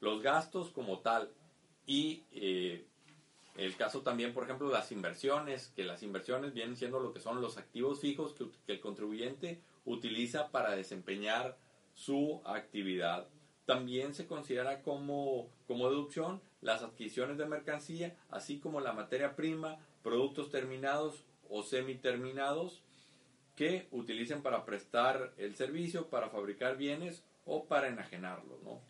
Los 0.00 0.22
gastos 0.22 0.70
como 0.70 1.00
tal. 1.00 1.30
Y 1.86 2.24
eh, 2.32 2.86
el 3.56 3.76
caso 3.76 4.02
también, 4.02 4.32
por 4.32 4.44
ejemplo, 4.44 4.70
las 4.70 4.92
inversiones, 4.92 5.72
que 5.74 5.84
las 5.84 6.02
inversiones 6.02 6.54
vienen 6.54 6.76
siendo 6.76 7.00
lo 7.00 7.12
que 7.12 7.20
son 7.20 7.40
los 7.40 7.58
activos 7.58 8.00
fijos 8.00 8.34
que, 8.34 8.72
el 8.72 8.80
contribuyente 8.80 9.60
utiliza 9.84 10.50
para 10.50 10.76
desempeñar 10.76 11.58
su 11.94 12.40
actividad. 12.44 13.28
También 13.66 14.14
se 14.14 14.26
considera 14.26 14.82
como, 14.82 15.50
como 15.66 15.90
deducción 15.90 16.40
las 16.60 16.82
adquisiciones 16.82 17.38
de 17.38 17.46
mercancía, 17.46 18.16
así 18.30 18.58
como 18.58 18.80
la 18.80 18.92
materia 18.92 19.36
prima, 19.36 19.78
productos 20.02 20.50
terminados 20.50 21.24
o 21.48 21.62
semiterminados 21.62 22.82
que 23.56 23.88
utilicen 23.90 24.42
para 24.42 24.64
prestar 24.64 25.34
el 25.36 25.56
servicio, 25.56 26.08
para 26.08 26.30
fabricar 26.30 26.76
bienes 26.76 27.24
o 27.44 27.66
para 27.66 27.88
enajenarlos. 27.88 28.62
¿no? 28.62 28.80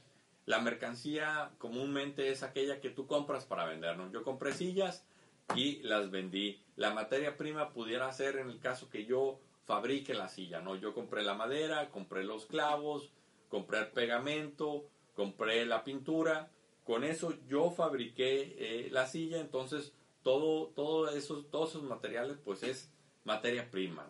La 0.50 0.58
mercancía 0.58 1.52
comúnmente 1.58 2.32
es 2.32 2.42
aquella 2.42 2.80
que 2.80 2.90
tú 2.90 3.06
compras 3.06 3.46
para 3.46 3.66
vender. 3.66 3.96
Yo 4.10 4.24
compré 4.24 4.52
sillas 4.52 5.06
y 5.54 5.76
las 5.82 6.10
vendí. 6.10 6.60
La 6.74 6.92
materia 6.92 7.36
prima 7.36 7.72
pudiera 7.72 8.12
ser 8.12 8.34
en 8.36 8.50
el 8.50 8.58
caso 8.58 8.90
que 8.90 9.06
yo 9.06 9.38
fabrique 9.64 10.12
la 10.12 10.28
silla. 10.28 10.60
¿no? 10.60 10.74
Yo 10.74 10.92
compré 10.92 11.22
la 11.22 11.34
madera, 11.34 11.90
compré 11.90 12.24
los 12.24 12.46
clavos, 12.46 13.12
compré 13.48 13.78
el 13.78 13.88
pegamento, 13.92 14.88
compré 15.14 15.64
la 15.66 15.84
pintura 15.84 16.50
con 16.90 17.04
eso 17.04 17.34
yo 17.46 17.70
fabriqué 17.70 18.56
eh, 18.58 18.88
la 18.90 19.06
silla, 19.06 19.40
entonces 19.40 19.92
todo, 20.24 20.68
todo 20.74 21.08
esos, 21.10 21.48
todos 21.48 21.70
esos 21.70 21.84
materiales 21.84 22.36
pues 22.44 22.64
es 22.64 22.90
materia 23.22 23.70
prima. 23.70 24.08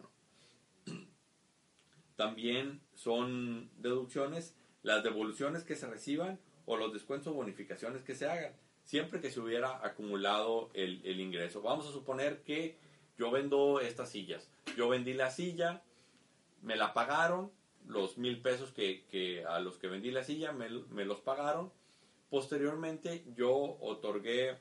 También 2.16 2.80
son 2.94 3.70
deducciones 3.76 4.56
las 4.82 5.02
devoluciones 5.02 5.64
que 5.64 5.76
se 5.76 5.86
reciban 5.86 6.38
o 6.66 6.76
los 6.76 6.92
descuentos 6.92 7.32
o 7.32 7.34
bonificaciones 7.34 8.02
que 8.02 8.14
se 8.14 8.28
hagan, 8.28 8.52
siempre 8.84 9.20
que 9.20 9.30
se 9.30 9.40
hubiera 9.40 9.84
acumulado 9.84 10.70
el, 10.74 11.00
el 11.04 11.20
ingreso. 11.20 11.62
Vamos 11.62 11.86
a 11.86 11.92
suponer 11.92 12.42
que 12.42 12.78
yo 13.18 13.30
vendo 13.30 13.80
estas 13.80 14.10
sillas. 14.10 14.48
Yo 14.76 14.88
vendí 14.88 15.12
la 15.12 15.30
silla, 15.30 15.82
me 16.62 16.76
la 16.76 16.94
pagaron, 16.94 17.50
los 17.86 18.18
mil 18.18 18.40
pesos 18.40 18.72
que, 18.72 19.44
a 19.48 19.60
los 19.60 19.78
que 19.78 19.88
vendí 19.88 20.10
la 20.10 20.24
silla 20.24 20.52
me, 20.52 20.68
me 20.68 21.04
los 21.04 21.20
pagaron. 21.20 21.72
Posteriormente 22.28 23.24
yo 23.36 23.52
otorgué, 23.80 24.58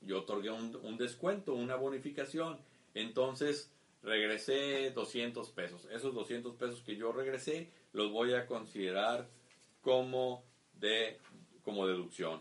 yo 0.00 0.20
otorgué 0.20 0.50
un, 0.50 0.76
un, 0.76 0.96
descuento, 0.96 1.54
una 1.54 1.76
bonificación. 1.76 2.58
Entonces 2.94 3.72
regresé 4.02 4.90
200 4.90 5.50
pesos. 5.50 5.88
Esos 5.92 6.14
200 6.14 6.56
pesos 6.56 6.82
que 6.82 6.96
yo 6.96 7.12
regresé 7.12 7.70
los 7.92 8.10
voy 8.10 8.34
a 8.34 8.46
considerar 8.46 9.28
como, 9.80 10.44
de, 10.74 11.18
como 11.62 11.86
deducción. 11.86 12.40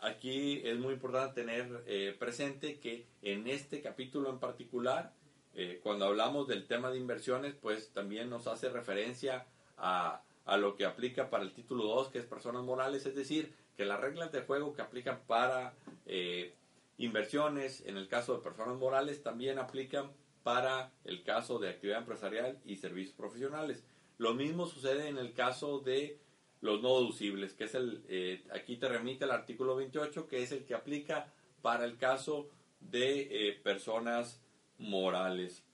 Aquí 0.00 0.60
es 0.64 0.78
muy 0.78 0.94
importante 0.94 1.42
tener 1.42 1.82
eh, 1.86 2.14
presente 2.18 2.78
que 2.78 3.06
en 3.22 3.48
este 3.48 3.80
capítulo 3.80 4.30
en 4.30 4.38
particular, 4.38 5.12
eh, 5.54 5.80
cuando 5.82 6.04
hablamos 6.04 6.46
del 6.46 6.66
tema 6.66 6.90
de 6.90 6.98
inversiones, 6.98 7.54
pues 7.54 7.92
también 7.92 8.30
nos 8.30 8.46
hace 8.46 8.68
referencia 8.68 9.46
a, 9.76 10.22
a 10.44 10.56
lo 10.56 10.76
que 10.76 10.86
aplica 10.86 11.30
para 11.30 11.42
el 11.42 11.52
título 11.52 11.84
2, 11.84 12.08
que 12.08 12.18
es 12.18 12.24
personas 12.24 12.62
morales, 12.62 13.04
es 13.06 13.16
decir, 13.16 13.52
que 13.76 13.84
las 13.84 14.00
reglas 14.00 14.32
de 14.32 14.40
juego 14.40 14.72
que 14.72 14.82
aplican 14.82 15.20
para 15.26 15.74
eh, 16.06 16.54
inversiones, 16.98 17.82
en 17.86 17.96
el 17.96 18.08
caso 18.08 18.34
de 18.36 18.42
personas 18.42 18.76
morales, 18.76 19.22
también 19.22 19.58
aplican 19.58 20.12
para 20.42 20.92
el 21.04 21.22
caso 21.22 21.58
de 21.58 21.70
actividad 21.70 21.98
empresarial 21.98 22.60
y 22.64 22.76
servicios 22.76 23.14
profesionales. 23.14 23.84
Lo 24.18 24.34
mismo 24.34 24.66
sucede 24.66 25.08
en 25.08 25.18
el 25.18 25.32
caso 25.32 25.78
de 25.78 26.18
los 26.60 26.82
no 26.82 27.00
deducibles, 27.00 27.54
que 27.54 27.64
es 27.64 27.74
el, 27.74 28.04
eh, 28.08 28.44
aquí 28.52 28.76
te 28.76 28.88
remite 28.88 29.24
el 29.24 29.30
artículo 29.30 29.76
28, 29.76 30.26
que 30.26 30.42
es 30.42 30.52
el 30.52 30.64
que 30.64 30.74
aplica 30.74 31.32
para 31.62 31.84
el 31.84 31.96
caso 31.96 32.48
de 32.80 33.28
eh, 33.48 33.52
personas 33.62 34.42
morales. 34.78 35.64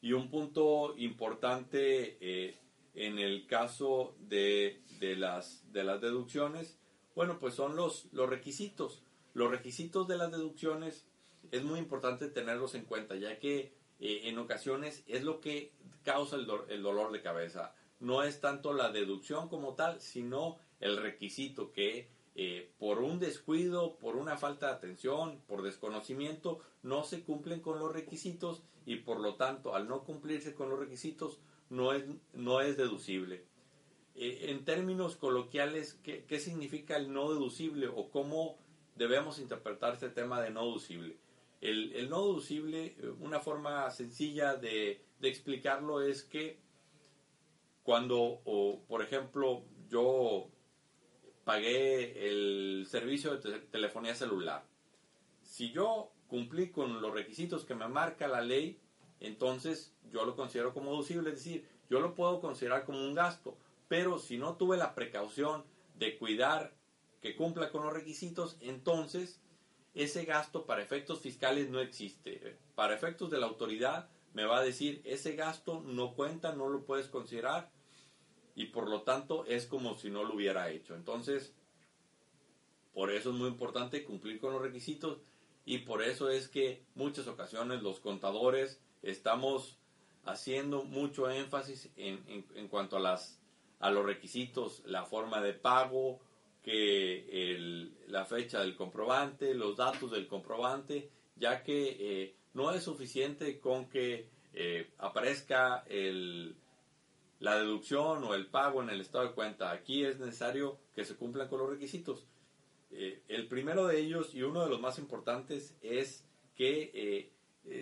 y 0.00 0.12
un 0.12 0.30
punto 0.30 0.94
importante 0.98 2.16
eh, 2.20 2.58
en 2.94 3.18
el 3.18 3.46
caso 3.46 4.14
de, 4.20 4.82
de, 5.00 5.16
las, 5.16 5.70
de 5.72 5.82
las 5.82 6.00
deducciones, 6.00 6.78
bueno, 7.14 7.38
pues 7.38 7.54
son 7.54 7.74
los, 7.74 8.06
los 8.12 8.28
requisitos. 8.28 9.02
Los 9.36 9.50
requisitos 9.50 10.08
de 10.08 10.16
las 10.16 10.30
deducciones 10.30 11.06
es 11.50 11.62
muy 11.62 11.78
importante 11.78 12.28
tenerlos 12.28 12.74
en 12.74 12.86
cuenta, 12.86 13.16
ya 13.16 13.38
que 13.38 13.74
en 14.00 14.38
ocasiones 14.38 15.04
es 15.06 15.24
lo 15.24 15.40
que 15.40 15.72
causa 16.04 16.36
el, 16.36 16.48
el 16.68 16.82
dolor 16.82 17.12
de 17.12 17.20
cabeza 17.20 17.74
no 18.00 18.22
es 18.22 18.40
tanto 18.40 18.72
la 18.72 18.90
deducción 18.90 19.48
como 19.48 19.74
tal, 19.74 20.00
sino 20.00 20.56
el 20.80 20.96
requisito 20.96 21.72
que 21.72 22.08
eh, 22.34 22.70
por 22.78 22.98
un 22.98 23.18
descuido, 23.18 23.96
por 23.98 24.16
una 24.16 24.36
falta 24.36 24.66
de 24.66 24.72
atención, 24.72 25.40
por 25.46 25.62
desconocimiento, 25.62 26.60
no 26.82 27.04
se 27.04 27.22
cumplen 27.22 27.60
con 27.60 27.78
los 27.78 27.92
requisitos 27.92 28.62
y 28.84 28.96
por 28.96 29.20
lo 29.20 29.36
tanto, 29.36 29.74
al 29.74 29.88
no 29.88 30.04
cumplirse 30.04 30.54
con 30.54 30.68
los 30.68 30.78
requisitos, 30.78 31.40
no 31.70 31.92
es, 31.92 32.04
no 32.34 32.60
es 32.60 32.76
deducible. 32.76 33.44
Eh, 34.14 34.46
en 34.50 34.64
términos 34.64 35.16
coloquiales, 35.16 35.94
¿qué, 36.02 36.24
¿qué, 36.24 36.38
significa 36.38 36.96
el 36.96 37.12
no 37.12 37.30
deducible 37.30 37.88
o 37.88 38.10
cómo 38.10 38.58
debemos 38.96 39.38
interpretar 39.38 39.94
este 39.94 40.08
tema 40.08 40.40
de 40.40 40.50
no 40.50 40.64
deducible? 40.66 41.16
El, 41.60 41.92
el 41.94 42.10
no 42.10 42.26
deducible, 42.26 42.96
eh, 42.98 43.12
una 43.20 43.40
forma 43.40 43.90
sencilla 43.90 44.56
de, 44.56 45.04
de 45.20 45.28
explicarlo 45.28 46.02
es 46.02 46.22
que 46.22 46.58
cuando, 47.82 48.40
por 48.88 49.00
ejemplo, 49.00 49.62
yo 49.88 50.48
pagué 51.44 52.28
el 52.28 52.84
servicio 52.88 53.36
de 53.36 53.60
telefonía 53.60 54.16
celular. 54.16 54.64
Si 55.42 55.70
yo 55.70 56.10
cumplí 56.26 56.70
con 56.70 57.00
los 57.00 57.14
requisitos 57.14 57.64
que 57.64 57.76
me 57.76 57.86
marca 57.86 58.26
la 58.26 58.40
ley, 58.40 58.80
entonces 59.20 59.94
yo 60.10 60.24
lo 60.24 60.34
considero 60.34 60.74
como 60.74 60.90
deducible, 60.90 61.30
es 61.30 61.36
decir, 61.36 61.68
yo 61.88 62.00
lo 62.00 62.16
puedo 62.16 62.40
considerar 62.40 62.84
como 62.84 62.98
un 62.98 63.14
gasto, 63.14 63.56
pero 63.86 64.18
si 64.18 64.36
no 64.36 64.56
tuve 64.56 64.76
la 64.76 64.96
precaución 64.96 65.64
de 65.94 66.18
cuidar 66.18 66.74
que 67.26 67.34
cumpla 67.34 67.70
con 67.70 67.82
los 67.82 67.92
requisitos, 67.92 68.56
entonces 68.60 69.40
ese 69.94 70.24
gasto 70.24 70.64
para 70.64 70.82
efectos 70.82 71.18
fiscales 71.18 71.68
no 71.70 71.80
existe. 71.80 72.56
Para 72.76 72.94
efectos 72.94 73.30
de 73.30 73.38
la 73.38 73.46
autoridad 73.46 74.08
me 74.32 74.44
va 74.44 74.58
a 74.58 74.62
decir, 74.62 75.02
ese 75.04 75.34
gasto 75.34 75.80
no 75.80 76.14
cuenta, 76.14 76.54
no 76.54 76.68
lo 76.68 76.84
puedes 76.84 77.08
considerar 77.08 77.72
y 78.54 78.66
por 78.66 78.88
lo 78.88 79.02
tanto 79.02 79.44
es 79.46 79.66
como 79.66 79.96
si 79.96 80.08
no 80.08 80.22
lo 80.22 80.36
hubiera 80.36 80.70
hecho. 80.70 80.94
Entonces, 80.94 81.52
por 82.94 83.10
eso 83.10 83.30
es 83.30 83.34
muy 83.36 83.48
importante 83.48 84.04
cumplir 84.04 84.38
con 84.38 84.52
los 84.52 84.62
requisitos 84.62 85.18
y 85.64 85.78
por 85.78 86.04
eso 86.04 86.30
es 86.30 86.46
que 86.46 86.84
muchas 86.94 87.26
ocasiones 87.26 87.82
los 87.82 87.98
contadores 87.98 88.80
estamos 89.02 89.80
haciendo 90.24 90.84
mucho 90.84 91.28
énfasis 91.28 91.90
en, 91.96 92.22
en, 92.54 92.68
cuanto 92.68 92.98
a, 92.98 93.00
las, 93.00 93.40
a 93.80 93.90
los 93.90 94.06
requisitos, 94.06 94.84
la 94.86 95.04
forma 95.04 95.40
de 95.40 95.54
pago, 95.54 96.20
que 96.66 97.94
la 98.08 98.24
fecha 98.24 98.58
del 98.58 98.74
comprobante, 98.74 99.54
los 99.54 99.76
datos 99.76 100.10
del 100.10 100.26
comprobante, 100.26 101.08
ya 101.36 101.62
que 101.62 101.96
eh, 102.00 102.34
no 102.54 102.72
es 102.72 102.82
suficiente 102.82 103.60
con 103.60 103.88
que 103.88 104.28
eh, 104.52 104.90
aparezca 104.98 105.84
la 107.38 107.56
deducción 107.58 108.24
o 108.24 108.34
el 108.34 108.48
pago 108.48 108.82
en 108.82 108.90
el 108.90 109.00
estado 109.00 109.28
de 109.28 109.34
cuenta. 109.34 109.70
Aquí 109.70 110.04
es 110.04 110.18
necesario 110.18 110.80
que 110.92 111.04
se 111.04 111.14
cumplan 111.14 111.46
con 111.46 111.60
los 111.60 111.70
requisitos. 111.70 112.26
Eh, 112.90 113.22
el 113.28 113.46
primero 113.46 113.86
de 113.86 114.00
ellos 114.00 114.34
y 114.34 114.42
uno 114.42 114.64
de 114.64 114.68
los 114.68 114.80
más 114.80 114.98
importantes 114.98 115.76
es 115.82 116.26
que 116.56 117.30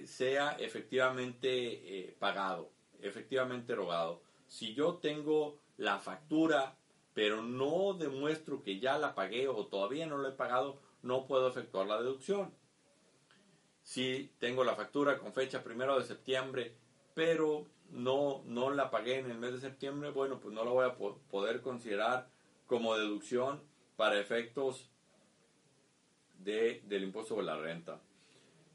sea 0.05 0.57
efectivamente 0.59 2.14
pagado, 2.18 2.70
efectivamente 3.01 3.73
erogado. 3.73 4.20
Si 4.47 4.75
yo 4.75 4.97
tengo 4.97 5.59
la 5.79 6.01
factura, 6.01 6.77
pero 7.14 7.42
no 7.42 7.94
demuestro 7.94 8.62
que 8.62 8.81
ya 8.81 8.98
la 8.98 9.14
pagué 9.14 9.48
o 9.48 9.66
todavía 9.66 10.07
no 10.07 10.18
la 10.18 10.31
he 10.31 10.33
pagado, 10.33 10.81
no 11.03 11.27
puedo 11.27 11.48
efectuar 11.48 11.87
la 11.87 11.98
deducción. 12.03 12.53
Si 13.83 14.33
tengo 14.38 14.64
la 14.64 14.74
factura 14.74 15.18
con 15.18 15.33
fecha 15.33 15.62
primero 15.62 15.98
de 15.98 16.05
septiembre, 16.05 16.74
pero 17.14 17.66
no, 17.90 18.42
no 18.46 18.70
la 18.70 18.90
pagué 18.90 19.18
en 19.18 19.31
el 19.31 19.38
mes 19.38 19.53
de 19.53 19.61
septiembre, 19.61 20.11
bueno, 20.11 20.40
pues 20.40 20.53
no 20.53 20.64
la 20.64 20.70
voy 20.70 20.87
a 20.87 20.96
poder 20.96 21.62
considerar 21.62 22.29
como 22.66 22.96
deducción 22.96 23.62
para 23.96 24.18
efectos 24.18 24.90
de, 26.38 26.83
del 26.87 27.05
impuesto 27.05 27.37
de 27.37 27.44
la 27.44 27.57
renta. 27.57 28.00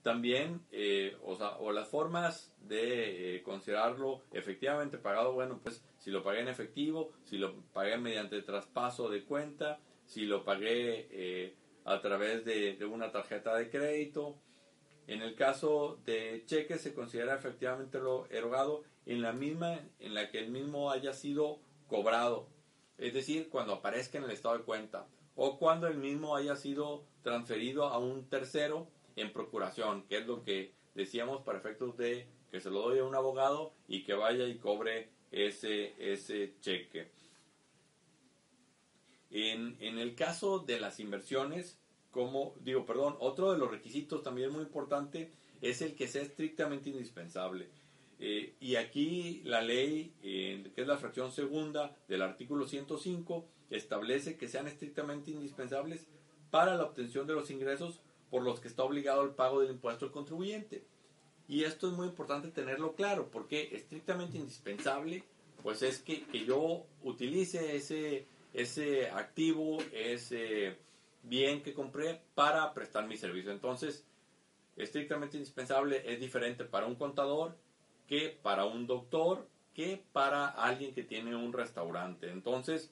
También, 0.02 0.62
eh, 0.72 1.18
o, 1.26 1.36
sea, 1.36 1.58
o 1.58 1.72
las 1.72 1.90
formas 1.90 2.56
de 2.62 3.36
eh, 3.36 3.44
considerarlo 3.44 4.22
efectivamente 4.32 4.98
pagado, 4.98 5.34
bueno, 5.34 5.60
pues 5.62 5.84
si 6.00 6.12
lo 6.12 6.24
pagué 6.24 6.42
en 6.42 6.48
efectivo, 6.48 7.12
si 7.24 7.38
lo 7.38 7.62
pagué 7.74 7.98
mediante 7.98 8.42
traspaso 8.42 9.10
de 9.10 9.24
cuenta, 9.24 9.80
si 10.06 10.26
lo 10.26 10.44
pagué 10.44 11.08
eh, 11.12 11.56
a 11.86 12.02
través 12.02 12.44
de, 12.46 12.76
de, 12.76 12.86
una 12.86 13.12
tarjeta 13.12 13.56
de 13.56 13.70
crédito. 13.70 14.38
En 15.08 15.22
el 15.22 15.36
caso 15.36 16.00
de 16.06 16.44
cheques 16.46 16.82
se 16.82 16.94
considera 16.94 17.36
efectivamente 17.36 18.00
lo 18.00 18.28
erogado 18.30 18.84
en 19.06 19.22
la 19.22 19.34
misma 19.34 19.80
en 20.00 20.14
la 20.14 20.30
que 20.30 20.40
el 20.40 20.52
mismo 20.52 20.92
haya 20.92 21.14
sido 21.14 21.60
cobrado, 21.88 22.48
es 22.98 23.14
decir, 23.14 23.50
cuando 23.50 23.74
aparezca 23.74 24.18
en 24.18 24.26
el 24.26 24.32
estado 24.32 24.58
de 24.58 24.64
cuenta 24.64 25.08
o 25.36 25.58
cuando 25.58 25.88
el 25.88 25.98
mismo 25.98 26.36
haya 26.36 26.56
sido 26.56 27.06
transferido 27.24 27.86
a 27.86 27.98
un 27.98 28.30
tercero 28.30 28.88
en 29.16 29.34
procuración, 29.34 30.04
que 30.08 30.18
es 30.18 30.28
lo 30.28 30.44
que 30.44 30.76
decíamos 30.96 31.42
para 31.42 31.58
efectos 31.58 31.98
de 31.98 32.28
que 32.52 32.60
se 32.60 32.70
lo 32.70 32.82
doy 32.82 33.00
a 33.00 33.04
un 33.04 33.16
abogado 33.16 33.74
y 33.88 34.04
que 34.04 34.14
vaya 34.14 34.48
y 34.48 34.58
cobre 34.58 35.10
ese, 35.32 35.94
ese 35.98 36.56
cheque. 36.62 37.12
En, 39.32 39.78
en 39.80 40.00
el 40.00 40.16
caso 40.16 40.60
de 40.60 40.80
las 40.80 41.00
inversiones, 41.00 41.80
como 42.12 42.56
digo, 42.62 42.86
perdón, 42.86 43.16
otro 43.20 43.52
de 43.52 43.60
los 43.60 43.70
requisitos 43.70 44.24
también 44.24 44.52
muy 44.52 44.64
importante 44.64 45.32
es 45.62 45.82
el 45.82 45.96
que 45.96 46.08
sea 46.08 46.24
estrictamente 46.24 46.90
indispensable. 46.90 47.70
Eh, 48.20 48.56
y 48.60 48.76
aquí 48.76 49.42
la 49.46 49.62
ley, 49.62 50.14
que 50.22 50.74
es 50.76 50.88
la 50.88 50.98
fracción 50.98 51.32
segunda 51.32 51.96
del 52.08 52.22
artículo 52.22 52.68
105, 52.68 53.48
establece 53.70 54.36
que 54.36 54.48
sean 54.48 54.68
estrictamente 54.68 55.32
indispensables 55.32 56.08
para 56.50 56.76
la 56.76 56.84
obtención 56.84 57.28
de 57.28 57.34
los 57.34 57.50
ingresos 57.50 58.02
por 58.30 58.44
los 58.44 58.60
que 58.60 58.68
está 58.68 58.84
obligado 58.84 59.24
el 59.24 59.32
pago 59.32 59.62
del 59.62 59.72
impuesto 59.72 60.06
al 60.06 60.12
contribuyente. 60.12 60.84
Y 61.50 61.64
esto 61.64 61.88
es 61.88 61.94
muy 61.94 62.08
importante 62.08 62.50
tenerlo 62.50 62.94
claro, 62.94 63.30
porque 63.32 63.76
estrictamente 63.76 64.38
indispensable, 64.38 65.24
pues 65.64 65.82
es 65.82 65.98
que, 65.98 66.24
que 66.28 66.46
yo 66.46 66.86
utilice 67.04 67.76
ese, 67.76 68.28
ese 68.54 69.10
activo, 69.10 69.80
ese 69.92 70.78
bien 71.24 71.64
que 71.64 71.74
compré 71.74 72.22
para 72.36 72.72
prestar 72.76 73.08
mi 73.08 73.18
servicio. 73.18 73.52
Entonces, 73.52 74.06
estrictamente 74.78 75.38
indispensable 75.38 76.04
es 76.06 76.20
diferente 76.20 76.66
para 76.66 76.86
un 76.86 76.96
contador 76.96 77.58
que 78.08 78.38
para 78.44 78.66
un 78.66 78.86
doctor 78.86 79.48
que 79.74 80.04
para 80.14 80.50
alguien 80.50 80.94
que 80.94 81.04
tiene 81.04 81.36
un 81.36 81.52
restaurante. 81.52 82.30
Entonces, 82.30 82.92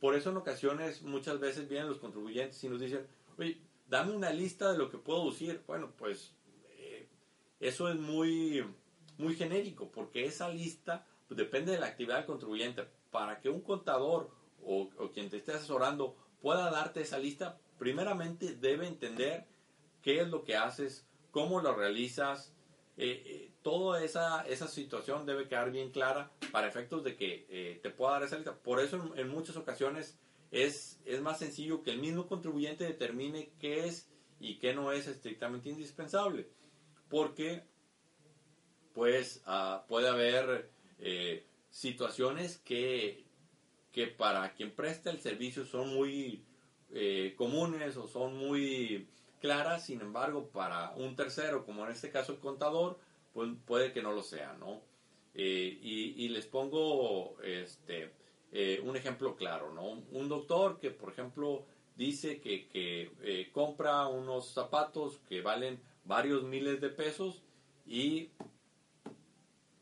por 0.00 0.14
eso 0.14 0.30
en 0.30 0.36
ocasiones 0.36 1.02
muchas 1.02 1.40
veces 1.40 1.68
vienen 1.68 1.88
los 1.88 1.98
contribuyentes 1.98 2.62
y 2.62 2.68
nos 2.68 2.80
dicen, 2.80 3.04
oye, 3.36 3.58
dame 3.88 4.14
una 4.14 4.30
lista 4.30 4.70
de 4.70 4.78
lo 4.78 4.90
que 4.90 4.98
puedo 4.98 5.28
decir. 5.28 5.60
Bueno, 5.66 5.90
pues 5.98 6.35
eso 7.60 7.88
es 7.88 7.96
muy, 7.96 8.64
muy 9.18 9.34
genérico, 9.34 9.90
porque 9.90 10.26
esa 10.26 10.48
lista 10.48 11.06
pues, 11.28 11.38
depende 11.38 11.72
de 11.72 11.78
la 11.78 11.86
actividad 11.86 12.16
del 12.16 12.26
contribuyente. 12.26 12.86
Para 13.10 13.40
que 13.40 13.48
un 13.48 13.60
contador 13.60 14.30
o, 14.62 14.90
o 14.98 15.12
quien 15.12 15.30
te 15.30 15.38
esté 15.38 15.52
asesorando 15.52 16.16
pueda 16.40 16.70
darte 16.70 17.00
esa 17.00 17.18
lista, 17.18 17.58
primeramente 17.78 18.54
debe 18.54 18.86
entender 18.86 19.46
qué 20.02 20.20
es 20.20 20.28
lo 20.28 20.44
que 20.44 20.56
haces, 20.56 21.06
cómo 21.30 21.60
lo 21.60 21.74
realizas, 21.74 22.54
eh, 22.98 23.22
eh, 23.26 23.52
toda 23.60 24.02
esa, 24.02 24.40
esa 24.46 24.68
situación 24.68 25.26
debe 25.26 25.48
quedar 25.48 25.70
bien 25.70 25.90
clara 25.90 26.30
para 26.50 26.66
efectos 26.66 27.04
de 27.04 27.16
que 27.16 27.46
eh, 27.50 27.78
te 27.82 27.90
pueda 27.90 28.12
dar 28.12 28.22
esa 28.22 28.36
lista. 28.36 28.54
Por 28.54 28.80
eso 28.80 29.12
en, 29.16 29.28
muchas 29.28 29.56
ocasiones 29.56 30.18
es, 30.50 30.98
es 31.04 31.20
más 31.20 31.38
sencillo 31.38 31.82
que 31.82 31.90
el 31.90 31.98
mismo 31.98 32.26
contribuyente 32.26 32.84
determine 32.84 33.52
qué 33.58 33.86
es 33.86 34.08
y 34.40 34.58
qué 34.58 34.74
no 34.74 34.92
es 34.92 35.08
estrictamente 35.08 35.68
indispensable. 35.68 36.48
Porque 37.08 37.64
pues 38.94 39.42
ah, 39.46 39.84
puede 39.88 40.08
haber 40.08 40.70
situaciones 41.70 42.58
que, 42.58 43.24
que 43.92 44.06
para 44.06 44.54
quien 44.54 44.70
presta 44.70 45.10
el 45.10 45.20
servicio 45.20 45.66
son 45.66 45.94
muy 45.94 46.42
comunes 47.36 47.96
o 47.96 48.08
son 48.08 48.36
muy 48.36 49.06
claras, 49.40 49.86
sin 49.86 50.00
embargo, 50.00 50.48
para 50.48 50.92
un 50.96 51.14
tercero, 51.14 51.64
como 51.64 51.84
en 51.84 51.92
este 51.92 52.10
caso 52.10 52.32
el 52.32 52.38
contador, 52.38 52.98
pues 53.32 53.50
puede 53.64 53.92
que 53.92 54.02
no 54.02 54.12
lo 54.12 54.22
sea, 54.22 54.54
¿no? 54.54 54.80
Eh, 55.34 55.78
y, 55.82 56.28
les 56.30 56.46
pongo 56.46 57.36
este, 57.42 58.10
eh, 58.52 58.80
un 58.82 58.96
ejemplo 58.96 59.36
claro, 59.36 59.72
¿no? 59.74 60.02
Un 60.10 60.28
doctor 60.28 60.78
que, 60.80 60.90
por 60.90 61.12
ejemplo, 61.12 61.66
dice 61.94 62.40
que, 62.40 62.66
eh, 62.72 63.50
compra 63.52 64.06
unos 64.06 64.52
zapatos 64.52 65.20
que 65.28 65.42
valen 65.42 65.78
varios 66.06 66.44
miles 66.44 66.80
de 66.80 66.88
pesos 66.88 67.42
y 67.86 68.30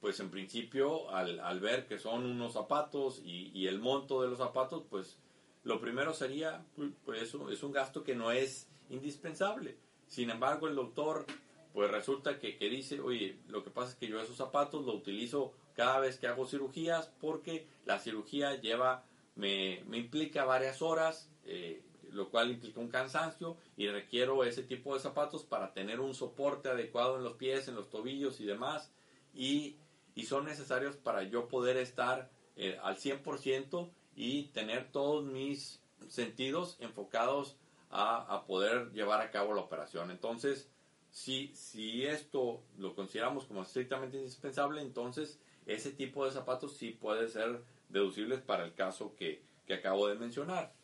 pues 0.01 0.21
en 0.21 0.31
principio 0.31 1.11
al, 1.11 1.41
al 1.41 1.61
ver 1.61 1.87
que 1.87 1.99
son 1.99 2.27
unos 2.27 2.53
zapatos 2.53 3.23
y, 3.25 3.51
y, 3.55 3.69
el 3.69 3.79
monto 3.79 4.21
de 4.21 4.29
los 4.29 4.37
zapatos, 4.37 4.85
pues 4.91 5.19
lo 5.63 5.81
primero 5.81 6.13
sería, 6.13 6.63
pues 7.07 7.23
eso 7.23 7.49
es 7.51 7.63
un 7.63 7.73
gasto 7.73 8.05
que 8.05 8.15
no 8.15 8.31
es 8.31 8.69
indispensable. 8.91 9.79
Sin 10.07 10.29
embargo, 10.29 10.69
el 10.69 10.75
doctor, 10.75 11.25
pues 11.73 11.91
resulta 11.91 12.39
que, 12.39 12.59
que 12.59 12.69
dice, 12.69 13.01
oye, 13.01 13.39
lo 13.49 13.65
que 13.65 13.71
pasa 13.71 13.93
es 13.93 13.95
que 13.97 14.07
yo 14.07 14.21
esos 14.21 14.37
zapatos 14.37 14.85
lo 14.85 14.93
utilizo 14.93 15.55
cada 15.75 16.01
vez 16.01 16.19
que 16.19 16.27
hago 16.27 16.47
cirugías 16.47 17.11
porque 17.21 17.67
la 17.87 17.99
cirugía 17.99 18.61
lleva, 18.61 19.05
me, 19.37 19.83
me 19.89 19.97
implica 19.97 20.45
varias 20.45 20.83
horas, 20.83 21.31
eh, 21.47 21.83
lo 22.15 22.31
cual 22.31 22.51
implica 22.51 22.81
un 22.81 22.89
cansancio 22.89 23.57
y 23.77 23.89
requiero 23.89 24.45
ese 24.45 24.63
tipo 24.63 24.95
de 24.95 25.01
zapatos 25.01 25.45
para 25.45 25.73
tener 25.73 26.01
un 26.01 26.15
soporte 26.15 26.69
adecuado 26.69 27.17
en 27.17 27.25
los 27.25 27.35
pies, 27.35 27.69
en 27.69 27.75
los 27.75 27.91
tobillos 27.91 28.41
y 28.41 28.47
demás. 28.47 28.91
Y, 29.35 29.77
y 30.15 30.25
son 30.25 30.45
necesarios 30.47 30.97
para 30.97 31.25
yo 31.25 31.49
poder 31.49 31.77
estar 31.77 32.31
eh, 32.57 32.79
al 32.83 32.97
100% 32.97 33.91
y 34.17 34.45
tener 34.49 34.91
todos 34.93 35.25
mis 35.25 35.83
sentidos 36.09 36.77
enfocados 36.81 37.57
a, 37.91 38.45
poder 38.47 38.91
llevar 38.93 39.21
a 39.21 39.31
cabo 39.31 39.55
la 39.55 39.61
operación. 39.61 40.11
Entonces, 40.11 40.69
si, 41.11 41.55
si 41.55 42.05
esto 42.05 42.65
lo 42.77 42.95
consideramos 42.95 43.45
como 43.45 43.63
estrictamente 43.63 44.17
indispensable, 44.17 44.83
entonces 44.83 45.39
ese 45.67 45.93
tipo 45.93 46.25
de 46.25 46.33
zapatos 46.33 46.77
sí 46.77 46.91
puede 46.91 47.29
ser 47.29 47.63
deducibles 47.89 48.41
para 48.41 48.65
el 48.65 48.75
caso 48.75 49.15
que, 49.15 49.43
acabo 49.73 50.09
de 50.09 50.17
mencionar. 50.17 50.75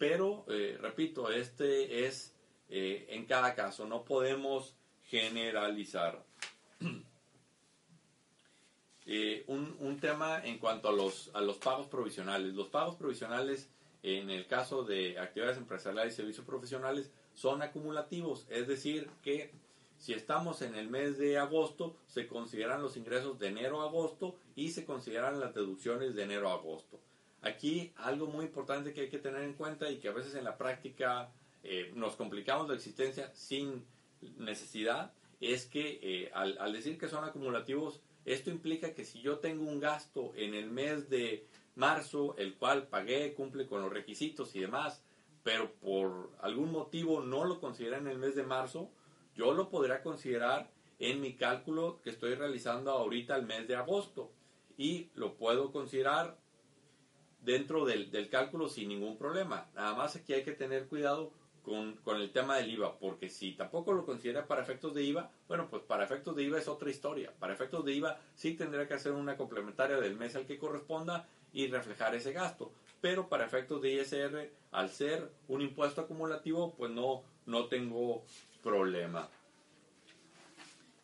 Pero, 0.00 0.46
eh, 0.48 0.78
repito, 0.80 1.30
este 1.30 2.06
es 2.06 2.34
eh, 2.70 3.06
en 3.10 3.26
cada 3.26 3.54
caso, 3.54 3.86
no 3.86 4.02
podemos 4.02 4.74
generalizar. 5.04 6.24
Eh, 9.12 9.42
un, 9.48 9.76
un, 9.80 9.98
tema 9.98 10.40
en 10.44 10.58
cuanto 10.58 10.88
a 10.88 10.92
los, 10.92 11.30
a 11.34 11.40
los 11.40 11.56
pagos 11.56 11.88
provisionales. 11.88 12.54
Los 12.54 12.68
pagos 12.68 12.94
provisionales 12.94 13.68
en 14.02 14.30
el 14.30 14.46
caso 14.46 14.84
de 14.84 15.18
actividades 15.18 15.58
empresariales 15.58 16.14
y 16.14 16.16
servicios 16.16 16.46
profesionales, 16.46 17.10
son 17.34 17.62
acumulativos, 17.62 18.46
es 18.48 18.66
decir, 18.66 19.10
que 19.22 19.50
si 19.98 20.14
estamos 20.14 20.62
en 20.62 20.74
el 20.74 20.88
mes 20.88 21.18
de 21.18 21.38
agosto, 21.38 21.96
se 22.06 22.26
consideran 22.26 22.82
los 22.82 22.96
ingresos 22.96 23.38
de 23.38 23.48
enero 23.48 23.82
a 23.82 23.86
agosto 23.86 24.36
y 24.56 24.70
se 24.70 24.84
consideran 24.84 25.40
las 25.40 25.54
deducciones 25.54 26.14
de 26.14 26.22
enero 26.22 26.48
a 26.48 26.54
agosto. 26.54 26.98
Aquí 27.42 27.92
algo 27.96 28.26
muy 28.26 28.44
importante 28.44 28.92
que 28.92 29.02
hay 29.02 29.08
que 29.08 29.18
tener 29.18 29.42
en 29.42 29.54
cuenta 29.54 29.90
y 29.90 29.98
que 29.98 30.08
a 30.08 30.12
veces 30.12 30.34
en 30.34 30.44
la 30.44 30.58
práctica 30.58 31.32
eh, 31.62 31.90
nos 31.94 32.16
complicamos 32.16 32.68
la 32.68 32.74
existencia 32.74 33.30
sin 33.34 33.84
necesidad, 34.38 35.12
es 35.40 35.66
que 35.66 35.98
eh, 36.02 36.30
al, 36.34 36.58
al 36.58 36.72
decir 36.72 36.98
que 36.98 37.08
son 37.08 37.24
acumulativos, 37.24 38.00
esto 38.24 38.50
implica 38.50 38.94
que 38.94 39.04
si 39.04 39.22
yo 39.22 39.38
tengo 39.38 39.64
un 39.64 39.80
gasto 39.80 40.32
en 40.36 40.54
el 40.54 40.70
mes 40.70 41.08
de 41.08 41.46
marzo, 41.74 42.34
el 42.36 42.56
cual 42.56 42.88
pagué, 42.88 43.32
cumple 43.34 43.66
con 43.66 43.80
los 43.80 43.92
requisitos 43.92 44.54
y 44.54 44.60
demás, 44.60 45.02
pero 45.42 45.72
por 45.74 46.30
algún 46.42 46.70
motivo 46.70 47.22
no 47.22 47.44
lo 47.44 47.60
considera 47.60 47.98
en 47.98 48.08
el 48.08 48.18
mes 48.18 48.34
de 48.34 48.42
marzo, 48.42 48.90
yo 49.34 49.54
lo 49.54 49.70
podría 49.70 50.02
considerar 50.02 50.70
en 50.98 51.20
mi 51.20 51.34
cálculo 51.34 52.00
que 52.02 52.10
estoy 52.10 52.34
realizando 52.34 52.90
ahorita 52.90 53.36
el 53.36 53.46
mes 53.46 53.66
de 53.66 53.76
agosto 53.76 54.30
y 54.76 55.10
lo 55.14 55.36
puedo 55.36 55.72
considerar 55.72 56.38
dentro 57.42 57.84
del, 57.84 58.10
del 58.10 58.28
cálculo 58.28 58.68
sin 58.68 58.88
ningún 58.88 59.16
problema. 59.16 59.68
Nada 59.74 59.94
más 59.94 60.16
aquí 60.16 60.32
hay 60.32 60.44
que 60.44 60.52
tener 60.52 60.86
cuidado 60.86 61.32
con, 61.62 61.94
con, 61.96 62.20
el 62.20 62.30
tema 62.30 62.56
del 62.56 62.70
IVA, 62.70 62.98
porque 62.98 63.28
si 63.28 63.52
tampoco 63.52 63.92
lo 63.92 64.06
considera 64.06 64.46
para 64.46 64.62
efectos 64.62 64.94
de 64.94 65.02
IVA, 65.04 65.30
bueno, 65.48 65.68
pues 65.68 65.82
para 65.82 66.04
efectos 66.04 66.34
de 66.36 66.44
IVA 66.44 66.58
es 66.58 66.68
otra 66.68 66.90
historia. 66.90 67.32
Para 67.38 67.52
efectos 67.52 67.84
de 67.84 67.92
IVA 67.92 68.18
sí 68.34 68.54
tendría 68.54 68.88
que 68.88 68.94
hacer 68.94 69.12
una 69.12 69.36
complementaria 69.36 69.96
del 69.98 70.16
mes 70.16 70.36
al 70.36 70.46
que 70.46 70.58
corresponda 70.58 71.28
y 71.52 71.66
reflejar 71.66 72.14
ese 72.14 72.32
gasto. 72.32 72.72
Pero 73.00 73.28
para 73.28 73.46
efectos 73.46 73.80
de 73.80 73.92
ISR, 73.94 74.50
al 74.72 74.90
ser 74.90 75.30
un 75.48 75.62
impuesto 75.62 76.02
acumulativo, 76.02 76.74
pues 76.76 76.90
no, 76.90 77.22
no 77.46 77.66
tengo 77.66 78.24
problema. 78.62 79.28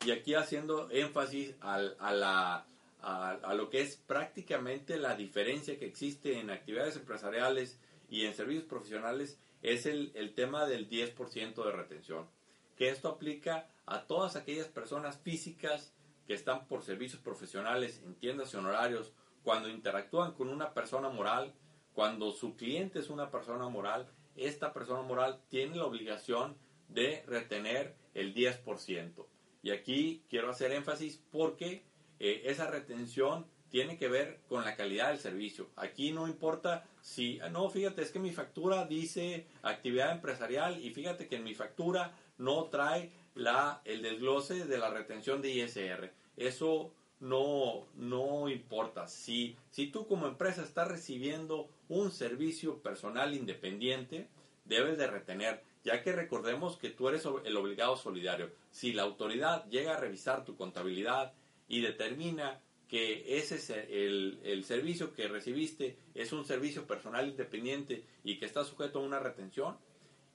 Y 0.04 0.10
aquí 0.10 0.34
haciendo 0.34 0.88
énfasis 0.90 1.54
al, 1.60 1.96
a, 1.98 2.12
la, 2.12 2.66
a, 3.06 3.54
lo 3.54 3.70
que 3.70 3.82
es 3.82 3.96
prácticamente 3.96 4.98
la 4.98 5.14
diferencia 5.14 5.78
que 5.78 5.86
existe 5.86 6.40
en 6.40 6.50
actividades 6.50 6.96
empresariales 6.96 7.78
y 8.10 8.24
en 8.24 8.34
servicios 8.34 8.64
profesionales, 8.64 9.38
es 9.62 9.86
el, 9.86 10.10
el 10.16 10.34
tema 10.34 10.66
del 10.66 10.90
10% 10.90 11.64
de 11.64 11.70
retención. 11.70 12.28
Que 12.76 12.88
esto 12.88 13.08
aplica 13.08 13.70
a 13.86 14.06
todas 14.06 14.34
aquellas 14.34 14.66
personas 14.66 15.18
físicas 15.18 15.94
que 16.26 16.34
están 16.34 16.66
por 16.66 16.82
servicios 16.82 17.22
profesionales 17.22 18.02
en 18.04 18.16
tiendas 18.16 18.52
y 18.52 18.56
honorarios 18.56 19.12
cuando 19.44 19.68
interactúan 19.68 20.32
con 20.32 20.48
una 20.48 20.74
persona 20.74 21.08
moral, 21.08 21.54
cuando 21.94 22.32
su 22.32 22.56
cliente 22.56 22.98
es 22.98 23.08
una 23.08 23.30
persona 23.30 23.68
moral, 23.68 24.08
esta 24.34 24.72
persona 24.72 25.02
moral 25.02 25.40
tiene 25.48 25.76
la 25.76 25.84
obligación 25.84 26.56
de 26.88 27.22
retener 27.28 27.94
el 28.14 28.34
10%. 28.34 29.26
Y 29.62 29.70
aquí 29.70 30.24
quiero 30.28 30.50
hacer 30.50 30.72
énfasis 30.72 31.22
porque 31.30 31.84
eh, 32.18 32.42
esa 32.44 32.70
retención 32.70 33.46
tiene 33.68 33.98
que 33.98 34.08
ver 34.08 34.40
con 34.48 34.64
la 34.64 34.76
calidad 34.76 35.08
del 35.08 35.18
servicio. 35.18 35.68
Aquí 35.76 36.12
no 36.12 36.28
importa 36.28 36.84
si, 37.00 37.40
ah, 37.40 37.48
no, 37.48 37.68
fíjate, 37.68 38.02
es 38.02 38.10
que 38.10 38.18
mi 38.18 38.32
factura 38.32 38.86
dice 38.86 39.46
actividad 39.62 40.12
empresarial 40.12 40.82
y 40.82 40.90
fíjate 40.90 41.28
que 41.28 41.36
en 41.36 41.44
mi 41.44 41.54
factura 41.54 42.16
no 42.38 42.64
trae 42.64 43.10
la, 43.34 43.82
el 43.84 44.02
desglose 44.02 44.64
de 44.64 44.78
la 44.78 44.90
retención 44.90 45.42
de 45.42 45.50
ISR. 45.50 46.12
Eso 46.36 46.92
no, 47.20 47.86
no 47.94 48.48
importa. 48.48 49.08
Si, 49.08 49.56
si 49.70 49.88
tú 49.88 50.06
como 50.06 50.26
empresa 50.26 50.62
estás 50.62 50.88
recibiendo 50.88 51.68
un 51.88 52.10
servicio 52.10 52.82
personal 52.82 53.34
independiente, 53.34 54.28
debes 54.64 54.98
de 54.98 55.06
retener, 55.06 55.62
ya 55.84 56.02
que 56.02 56.12
recordemos 56.12 56.76
que 56.76 56.90
tú 56.90 57.08
eres 57.08 57.26
el 57.44 57.56
obligado 57.56 57.96
solidario. 57.96 58.50
Si 58.70 58.92
la 58.92 59.02
autoridad 59.02 59.66
llega 59.68 59.94
a 59.94 60.00
revisar 60.00 60.44
tu 60.44 60.56
contabilidad 60.56 61.32
y 61.68 61.80
determina 61.80 62.60
que 62.88 63.38
ese 63.38 63.56
es 63.56 63.70
el, 63.70 64.40
el 64.44 64.64
servicio 64.64 65.12
que 65.12 65.26
recibiste 65.26 65.98
es 66.14 66.32
un 66.32 66.44
servicio 66.44 66.86
personal 66.86 67.28
independiente 67.28 68.04
y 68.22 68.38
que 68.38 68.46
está 68.46 68.64
sujeto 68.64 69.00
a 69.00 69.02
una 69.02 69.18
retención, 69.18 69.76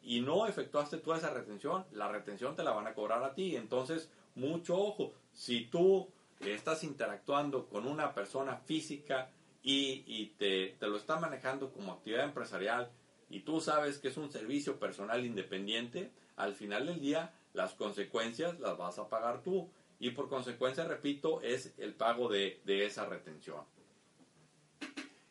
y 0.03 0.21
no 0.21 0.47
efectuaste 0.47 0.97
tú 0.97 1.13
esa 1.13 1.29
retención, 1.29 1.85
la 1.91 2.07
retención 2.07 2.55
te 2.55 2.63
la 2.63 2.71
van 2.71 2.87
a 2.87 2.93
cobrar 2.93 3.23
a 3.23 3.33
ti. 3.33 3.55
Entonces, 3.55 4.09
mucho 4.35 4.77
ojo, 4.77 5.13
si 5.31 5.65
tú 5.65 6.09
estás 6.39 6.83
interactuando 6.83 7.67
con 7.67 7.85
una 7.85 8.13
persona 8.13 8.57
física 8.57 9.29
y, 9.61 10.25
te, 10.37 10.75
te, 10.79 10.87
lo 10.87 10.97
está 10.97 11.19
manejando 11.19 11.71
como 11.71 11.91
actividad 11.91 12.25
empresarial 12.25 12.89
y 13.29 13.41
tú 13.41 13.61
sabes 13.61 13.99
que 13.99 14.07
es 14.07 14.17
un 14.17 14.31
servicio 14.31 14.79
personal 14.79 15.23
independiente, 15.23 16.11
al 16.35 16.55
final 16.55 16.87
del 16.87 16.99
día 16.99 17.35
las 17.53 17.75
consecuencias 17.75 18.59
las 18.59 18.77
vas 18.77 18.97
a 18.97 19.07
pagar 19.07 19.43
tú 19.43 19.69
y 20.01 20.09
por 20.09 20.29
consecuencia, 20.29 20.83
repito, 20.83 21.41
es 21.41 21.75
el 21.77 21.93
pago 21.93 22.27
de, 22.27 22.59
de 22.65 22.87
esa 22.87 23.05
retención. 23.05 23.61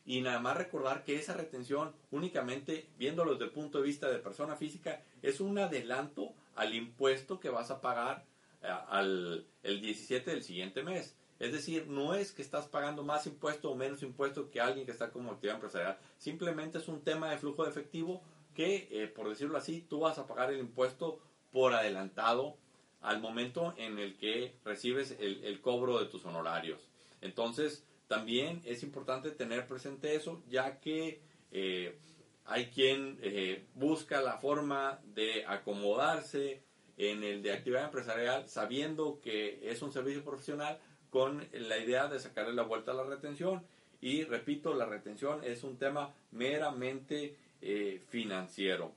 Y 0.07 0.21
nada 0.21 0.39
más 0.39 0.57
recordar 0.57 1.03
que 1.03 1.17
esa 1.17 1.35
retención, 1.35 1.93
únicamente 2.13 2.87
viéndolo 2.97 3.33
desde 3.33 3.47
el 3.47 3.51
punto 3.51 3.79
de 3.79 3.85
vista 3.85 4.09
de 4.09 4.21
persona 4.21 4.55
física, 4.55 5.03
es 5.23 5.41
un 5.41 5.59
adelanto 5.59 6.35
al 6.55 6.73
impuesto 6.73 7.41
que 7.41 7.51
vas 7.51 7.73
a 7.73 7.81
pagar 7.81 8.25
eh, 8.63 8.69
al 8.89 9.45
el 9.65 9.81
17 9.81 10.31
del 10.31 10.45
siguiente 10.45 10.85
mes. 10.85 11.17
Es 11.41 11.53
decir, 11.53 11.89
no 11.89 12.15
es 12.15 12.31
que 12.31 12.43
estás 12.43 12.69
pagando 12.69 13.03
más 13.03 13.27
impuesto 13.27 13.73
o 13.73 13.75
menos 13.75 14.05
impuesto 14.05 14.53
que 14.53 14.61
alguien 14.61 14.87
que 14.87 14.93
está 14.93 15.11
como 15.11 15.33
actividad 15.33 15.57
empresarial. 15.57 15.99
Simplemente 16.17 16.79
es 16.79 16.87
un 16.87 17.03
tema 17.03 17.29
de 17.29 17.39
flujo 17.39 17.65
de 17.65 17.71
efectivo 17.71 18.23
que, 18.55 18.87
eh, 18.93 19.09
por 19.09 19.29
decirlo 19.29 19.59
así, 19.59 19.81
tú 19.81 19.99
vas 19.99 20.19
a 20.19 20.29
pagar 20.29 20.53
el 20.53 20.61
impuesto 20.61 21.19
por 21.51 21.75
adelantado 21.75 22.57
al 23.01 23.21
momento 23.21 23.75
en 23.77 23.99
el 23.99 24.17
que 24.17 24.55
recibes 24.65 25.17
el, 25.19 25.61
cobro 25.61 25.99
de 25.99 26.07
tus 26.07 26.25
honorarios. 26.25 26.81
Entonces, 27.21 27.85
también 28.09 28.61
es 28.65 28.83
importante 28.83 29.31
tener 29.31 29.67
presente 29.67 30.15
eso, 30.15 30.43
ya 30.49 30.81
que 30.81 31.21
eh, 31.53 31.99
hay 32.45 32.67
quien 32.67 33.19
eh, 33.23 33.65
busca 33.75 34.21
la 34.21 34.39
forma 34.39 35.01
de 35.15 35.45
acomodarse 35.47 36.63
en 36.97 37.25
el 37.25 37.43
de 37.43 37.53
actividad 37.53 37.85
empresarial 37.85 38.47
sabiendo 38.49 39.21
que 39.23 39.59
es 39.63 39.81
un 39.81 39.91
servicio 39.91 40.23
profesional 40.23 40.79
con 41.09 41.47
la 41.53 41.79
idea 41.79 42.09
de 42.09 42.21
sacarle 42.21 42.53
la 42.53 42.63
vuelta 42.63 42.93
a 42.93 42.95
la 42.95 43.05
retención. 43.05 43.65
Y 44.01 44.25
repito, 44.25 44.75
la 44.75 44.87
retención 44.87 45.43
es 45.45 45.63
un 45.63 45.77
tema 45.77 46.15
meramente 46.31 47.37
eh, 47.63 48.03
financiero. 48.09 48.93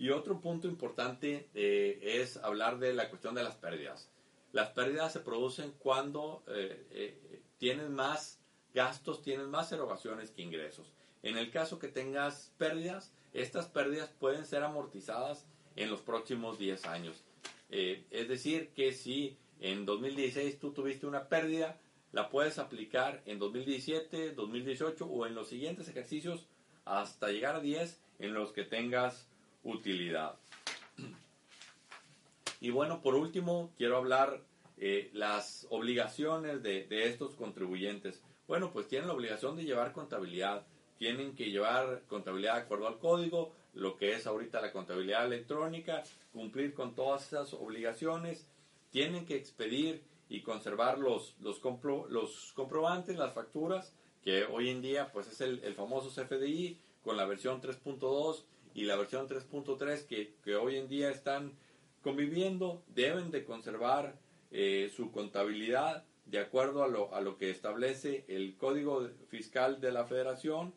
Y 0.00 0.08
otro 0.08 0.40
punto 0.40 0.66
importante 0.66 1.50
eh, 1.52 2.00
es 2.02 2.38
hablar 2.38 2.78
de 2.78 2.94
la 2.94 3.10
cuestión 3.10 3.34
de 3.34 3.42
las 3.42 3.56
pérdidas. 3.56 4.10
Las 4.50 4.70
pérdidas 4.70 5.12
se 5.12 5.20
producen 5.20 5.74
cuando 5.78 6.42
eh, 6.48 6.86
eh, 6.90 7.42
tienes 7.58 7.90
más 7.90 8.40
gastos, 8.72 9.20
tienes 9.20 9.46
más 9.48 9.70
erogaciones 9.72 10.30
que 10.30 10.40
ingresos. 10.40 10.90
En 11.22 11.36
el 11.36 11.50
caso 11.50 11.78
que 11.78 11.88
tengas 11.88 12.54
pérdidas, 12.56 13.12
estas 13.34 13.66
pérdidas 13.68 14.08
pueden 14.08 14.46
ser 14.46 14.62
amortizadas 14.62 15.44
en 15.76 15.90
los 15.90 16.00
próximos 16.00 16.58
10 16.58 16.86
años. 16.86 17.22
es 17.68 18.26
decir, 18.26 18.70
que 18.70 18.94
si 18.94 19.36
en 19.60 19.84
2016 19.84 20.58
tú 20.58 20.72
tuviste 20.72 21.06
una 21.06 21.28
pérdida, 21.28 21.78
la 22.12 22.30
puedes 22.30 22.58
aplicar 22.58 23.22
en 23.26 23.38
2017, 23.38 24.32
2018 24.32 25.04
o 25.04 25.26
en 25.26 25.34
los 25.34 25.48
siguientes 25.48 25.88
ejercicios 25.88 26.48
hasta 26.86 27.28
llegar 27.28 27.56
a 27.56 27.60
10 27.60 28.00
en 28.18 28.32
los 28.32 28.52
que 28.52 28.64
tengas 28.64 29.29
utilidad. 29.62 30.38
Y 32.60 32.70
bueno, 32.70 33.00
por 33.00 33.14
último, 33.14 33.72
quiero 33.76 33.96
hablar 33.96 34.42
eh, 34.76 35.10
las 35.14 35.66
obligaciones 35.70 36.62
de, 36.62 36.86
estos 36.90 37.34
contribuyentes. 37.34 38.22
Bueno, 38.46 38.70
pues 38.72 38.86
tienen 38.86 39.08
la 39.08 39.14
obligación 39.14 39.56
de 39.56 39.64
llevar 39.64 39.92
contabilidad. 39.92 40.66
Tienen 40.98 41.34
que 41.34 41.50
llevar 41.50 42.02
contabilidad 42.06 42.56
de 42.56 42.60
acuerdo 42.60 42.86
al 42.86 42.98
código, 42.98 43.54
lo 43.72 43.96
que 43.96 44.12
es 44.12 44.26
ahorita 44.26 44.60
la 44.60 44.72
contabilidad 44.72 45.24
electrónica, 45.24 46.02
cumplir 46.32 46.74
con 46.74 46.94
todas 46.94 47.26
esas 47.26 47.54
obligaciones. 47.54 48.46
Tienen 48.90 49.24
que 49.24 49.36
expedir 49.36 50.02
y 50.28 50.42
conservar 50.42 50.98
los, 50.98 51.36
los, 51.40 51.62
los 52.10 52.52
comprobantes, 52.52 53.16
las 53.16 53.32
facturas, 53.32 53.94
que 54.22 54.44
hoy 54.44 54.68
en 54.68 54.82
día 54.82 55.10
pues 55.12 55.28
es 55.28 55.40
el 55.40 55.74
famoso 55.74 56.10
CFDI 56.10 56.78
con 57.02 57.16
la 57.16 57.24
versión 57.24 57.62
3.2 57.62 58.44
y 58.74 58.84
la 58.84 58.96
versión 58.96 59.28
3.3 59.28 60.06
que, 60.06 60.34
que, 60.42 60.56
hoy 60.56 60.76
en 60.76 60.88
día 60.88 61.10
están 61.10 61.52
conviviendo 62.02 62.82
deben 62.88 63.30
de 63.30 63.44
conservar 63.44 64.18
eh, 64.50 64.90
su 64.94 65.10
contabilidad 65.12 66.04
de 66.26 66.38
acuerdo 66.38 66.82
a 66.84 66.88
lo, 66.88 67.14
a 67.14 67.20
lo 67.20 67.36
que 67.36 67.50
establece 67.50 68.24
el 68.28 68.56
Código 68.56 69.08
Fiscal 69.28 69.80
de 69.80 69.92
la 69.92 70.04
Federación. 70.04 70.72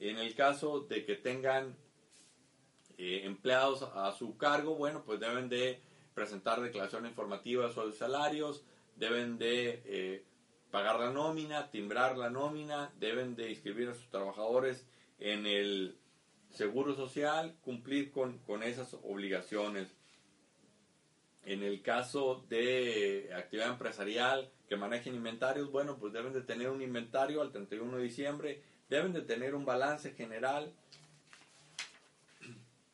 En 0.00 0.18
el 0.18 0.34
caso 0.34 0.80
de 0.80 1.04
que 1.04 1.14
tengan 1.14 1.76
eh, 2.98 3.22
empleados 3.24 3.82
a 3.82 4.12
su 4.12 4.36
cargo, 4.36 4.74
bueno, 4.74 5.02
pues 5.04 5.20
deben 5.20 5.48
de 5.48 5.80
presentar 6.14 6.60
declaración 6.60 7.06
informativa 7.06 7.70
sobre 7.70 7.92
salarios, 7.92 8.64
deben 8.96 9.38
de 9.38 9.82
eh, 9.84 10.24
pagar 10.70 10.98
la 10.98 11.10
nómina, 11.10 11.70
timbrar 11.70 12.16
la 12.16 12.30
nómina, 12.30 12.92
deben 12.98 13.36
de 13.36 13.50
inscribir 13.50 13.88
a 13.88 13.94
sus 13.94 14.08
trabajadores 14.08 14.86
en 15.18 15.46
el 15.46 15.96
seguro 16.56 16.94
social, 16.94 17.54
cumplir 17.62 18.10
con, 18.10 18.40
esas 18.62 18.94
obligaciones. 19.04 19.88
En 21.44 21.62
el 21.62 21.82
caso 21.82 22.44
de 22.48 23.30
actividad 23.36 23.70
empresarial 23.70 24.50
que 24.68 24.76
manejen 24.76 25.14
inventarios, 25.14 25.70
bueno, 25.70 25.96
pues 25.98 26.12
deben 26.12 26.32
de 26.32 26.40
tener 26.40 26.70
un 26.70 26.82
inventario 26.82 27.40
al 27.40 27.52
31 27.52 27.98
de 27.98 28.02
diciembre, 28.02 28.62
deben 28.88 29.12
de 29.12 29.22
tener 29.22 29.54
un 29.54 29.64
balance 29.64 30.12
general, 30.12 30.72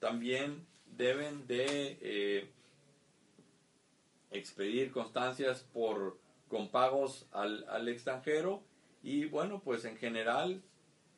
también 0.01 0.67
deben 0.97 1.47
de 1.47 1.99
eh, 2.03 2.51
expedir 4.33 4.91
constancias 4.91 5.63
por 5.73 6.19
con 6.49 6.69
pagos 6.69 7.27
al, 7.33 7.65
al 7.71 7.89
extranjero 7.89 8.63
y 9.03 9.25
bueno, 9.25 9.63
pues 9.65 9.87
en 9.87 9.97
general 9.97 10.63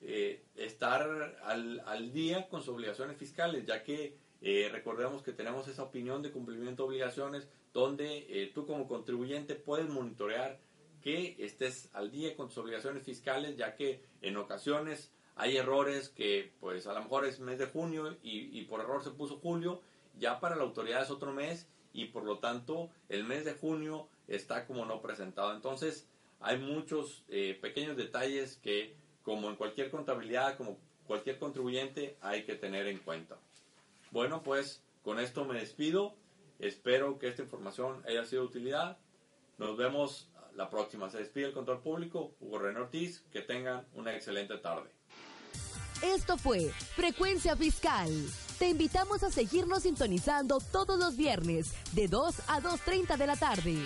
eh, 0.06 0.42
estar 0.56 1.40
al, 1.44 1.80
al, 1.86 2.12
día 2.12 2.46
con 2.50 2.60
sus 2.60 2.74
obligaciones 2.74 3.16
fiscales, 3.16 3.64
ya 3.64 3.82
que 3.82 4.14
eh, 4.42 4.68
recordemos 4.70 5.22
que 5.22 5.32
tenemos 5.32 5.66
esa 5.66 5.84
opinión 5.84 6.20
de 6.20 6.30
cumplimiento 6.30 6.82
de 6.82 6.88
obligaciones 6.90 7.48
donde 7.72 8.26
eh, 8.28 8.52
tú 8.54 8.66
como 8.66 8.86
contribuyente 8.86 9.54
puedes 9.54 9.88
monitorear 9.88 10.58
que 11.02 11.36
estés 11.38 11.88
al 11.94 12.10
día 12.10 12.36
con 12.36 12.48
tus 12.48 12.58
obligaciones 12.58 13.02
fiscales, 13.02 13.56
ya 13.56 13.76
que 13.76 14.02
en 14.20 14.36
ocasiones 14.36 15.10
hay 15.36 15.56
errores 15.56 16.10
que 16.10 16.52
pues 16.60 16.86
a 16.86 16.92
lo 16.92 17.00
mejor 17.00 17.24
es 17.24 17.40
mes 17.40 17.58
de 17.58 17.66
junio 17.66 18.14
y, 18.22 18.58
y 18.58 18.64
por 18.66 18.80
error 18.80 19.02
se 19.02 19.10
puso 19.10 19.38
julio, 19.38 19.80
ya 20.18 20.38
para 20.38 20.54
la 20.54 20.64
autoridad 20.64 21.02
es 21.02 21.10
otro 21.10 21.32
mes 21.32 21.66
y 21.94 22.06
por 22.06 22.24
lo 22.24 22.40
tanto 22.40 22.90
el 23.08 23.24
mes 23.24 23.46
de 23.46 23.54
junio 23.54 24.06
está 24.28 24.66
como 24.66 24.84
no 24.84 25.00
presentado. 25.00 25.54
Entonces 25.54 26.06
hay 26.40 26.58
muchos 26.58 27.24
pequeños 27.62 27.96
detalles 27.96 28.58
que 28.62 29.02
como 29.24 29.48
en 29.48 29.56
cualquier 29.56 29.90
contabilidad, 29.90 30.56
como 30.56 30.78
cualquier 31.06 31.38
contribuyente, 31.38 32.16
hay 32.20 32.44
que 32.44 32.54
tener 32.54 32.86
en 32.86 32.98
cuenta. 32.98 33.36
Bueno, 34.10 34.42
pues 34.42 34.82
con 35.02 35.18
esto 35.18 35.44
me 35.44 35.58
despido. 35.58 36.14
Espero 36.60 37.18
que 37.18 37.28
esta 37.28 37.42
información 37.42 38.02
haya 38.06 38.24
sido 38.24 38.42
de 38.42 38.48
utilidad. 38.48 38.98
Nos 39.58 39.76
vemos 39.76 40.30
la 40.54 40.70
próxima. 40.70 41.10
Se 41.10 41.18
despide 41.18 41.46
el 41.46 41.52
control 41.52 41.80
público, 41.80 42.34
Hugo 42.40 42.58
René 42.58 42.80
Ortiz. 42.80 43.24
Que 43.32 43.40
tengan 43.42 43.86
una 43.94 44.14
excelente 44.14 44.56
tarde. 44.58 44.90
Esto 46.02 46.36
fue 46.36 46.70
Frecuencia 46.94 47.56
Fiscal. 47.56 48.10
Te 48.58 48.68
invitamos 48.68 49.22
a 49.22 49.30
seguirnos 49.30 49.82
sintonizando 49.82 50.58
todos 50.60 50.98
los 50.98 51.16
viernes 51.16 51.74
de 51.92 52.08
2 52.08 52.40
a 52.48 52.60
2.30 52.60 53.16
de 53.16 53.26
la 53.26 53.36
tarde. 53.36 53.76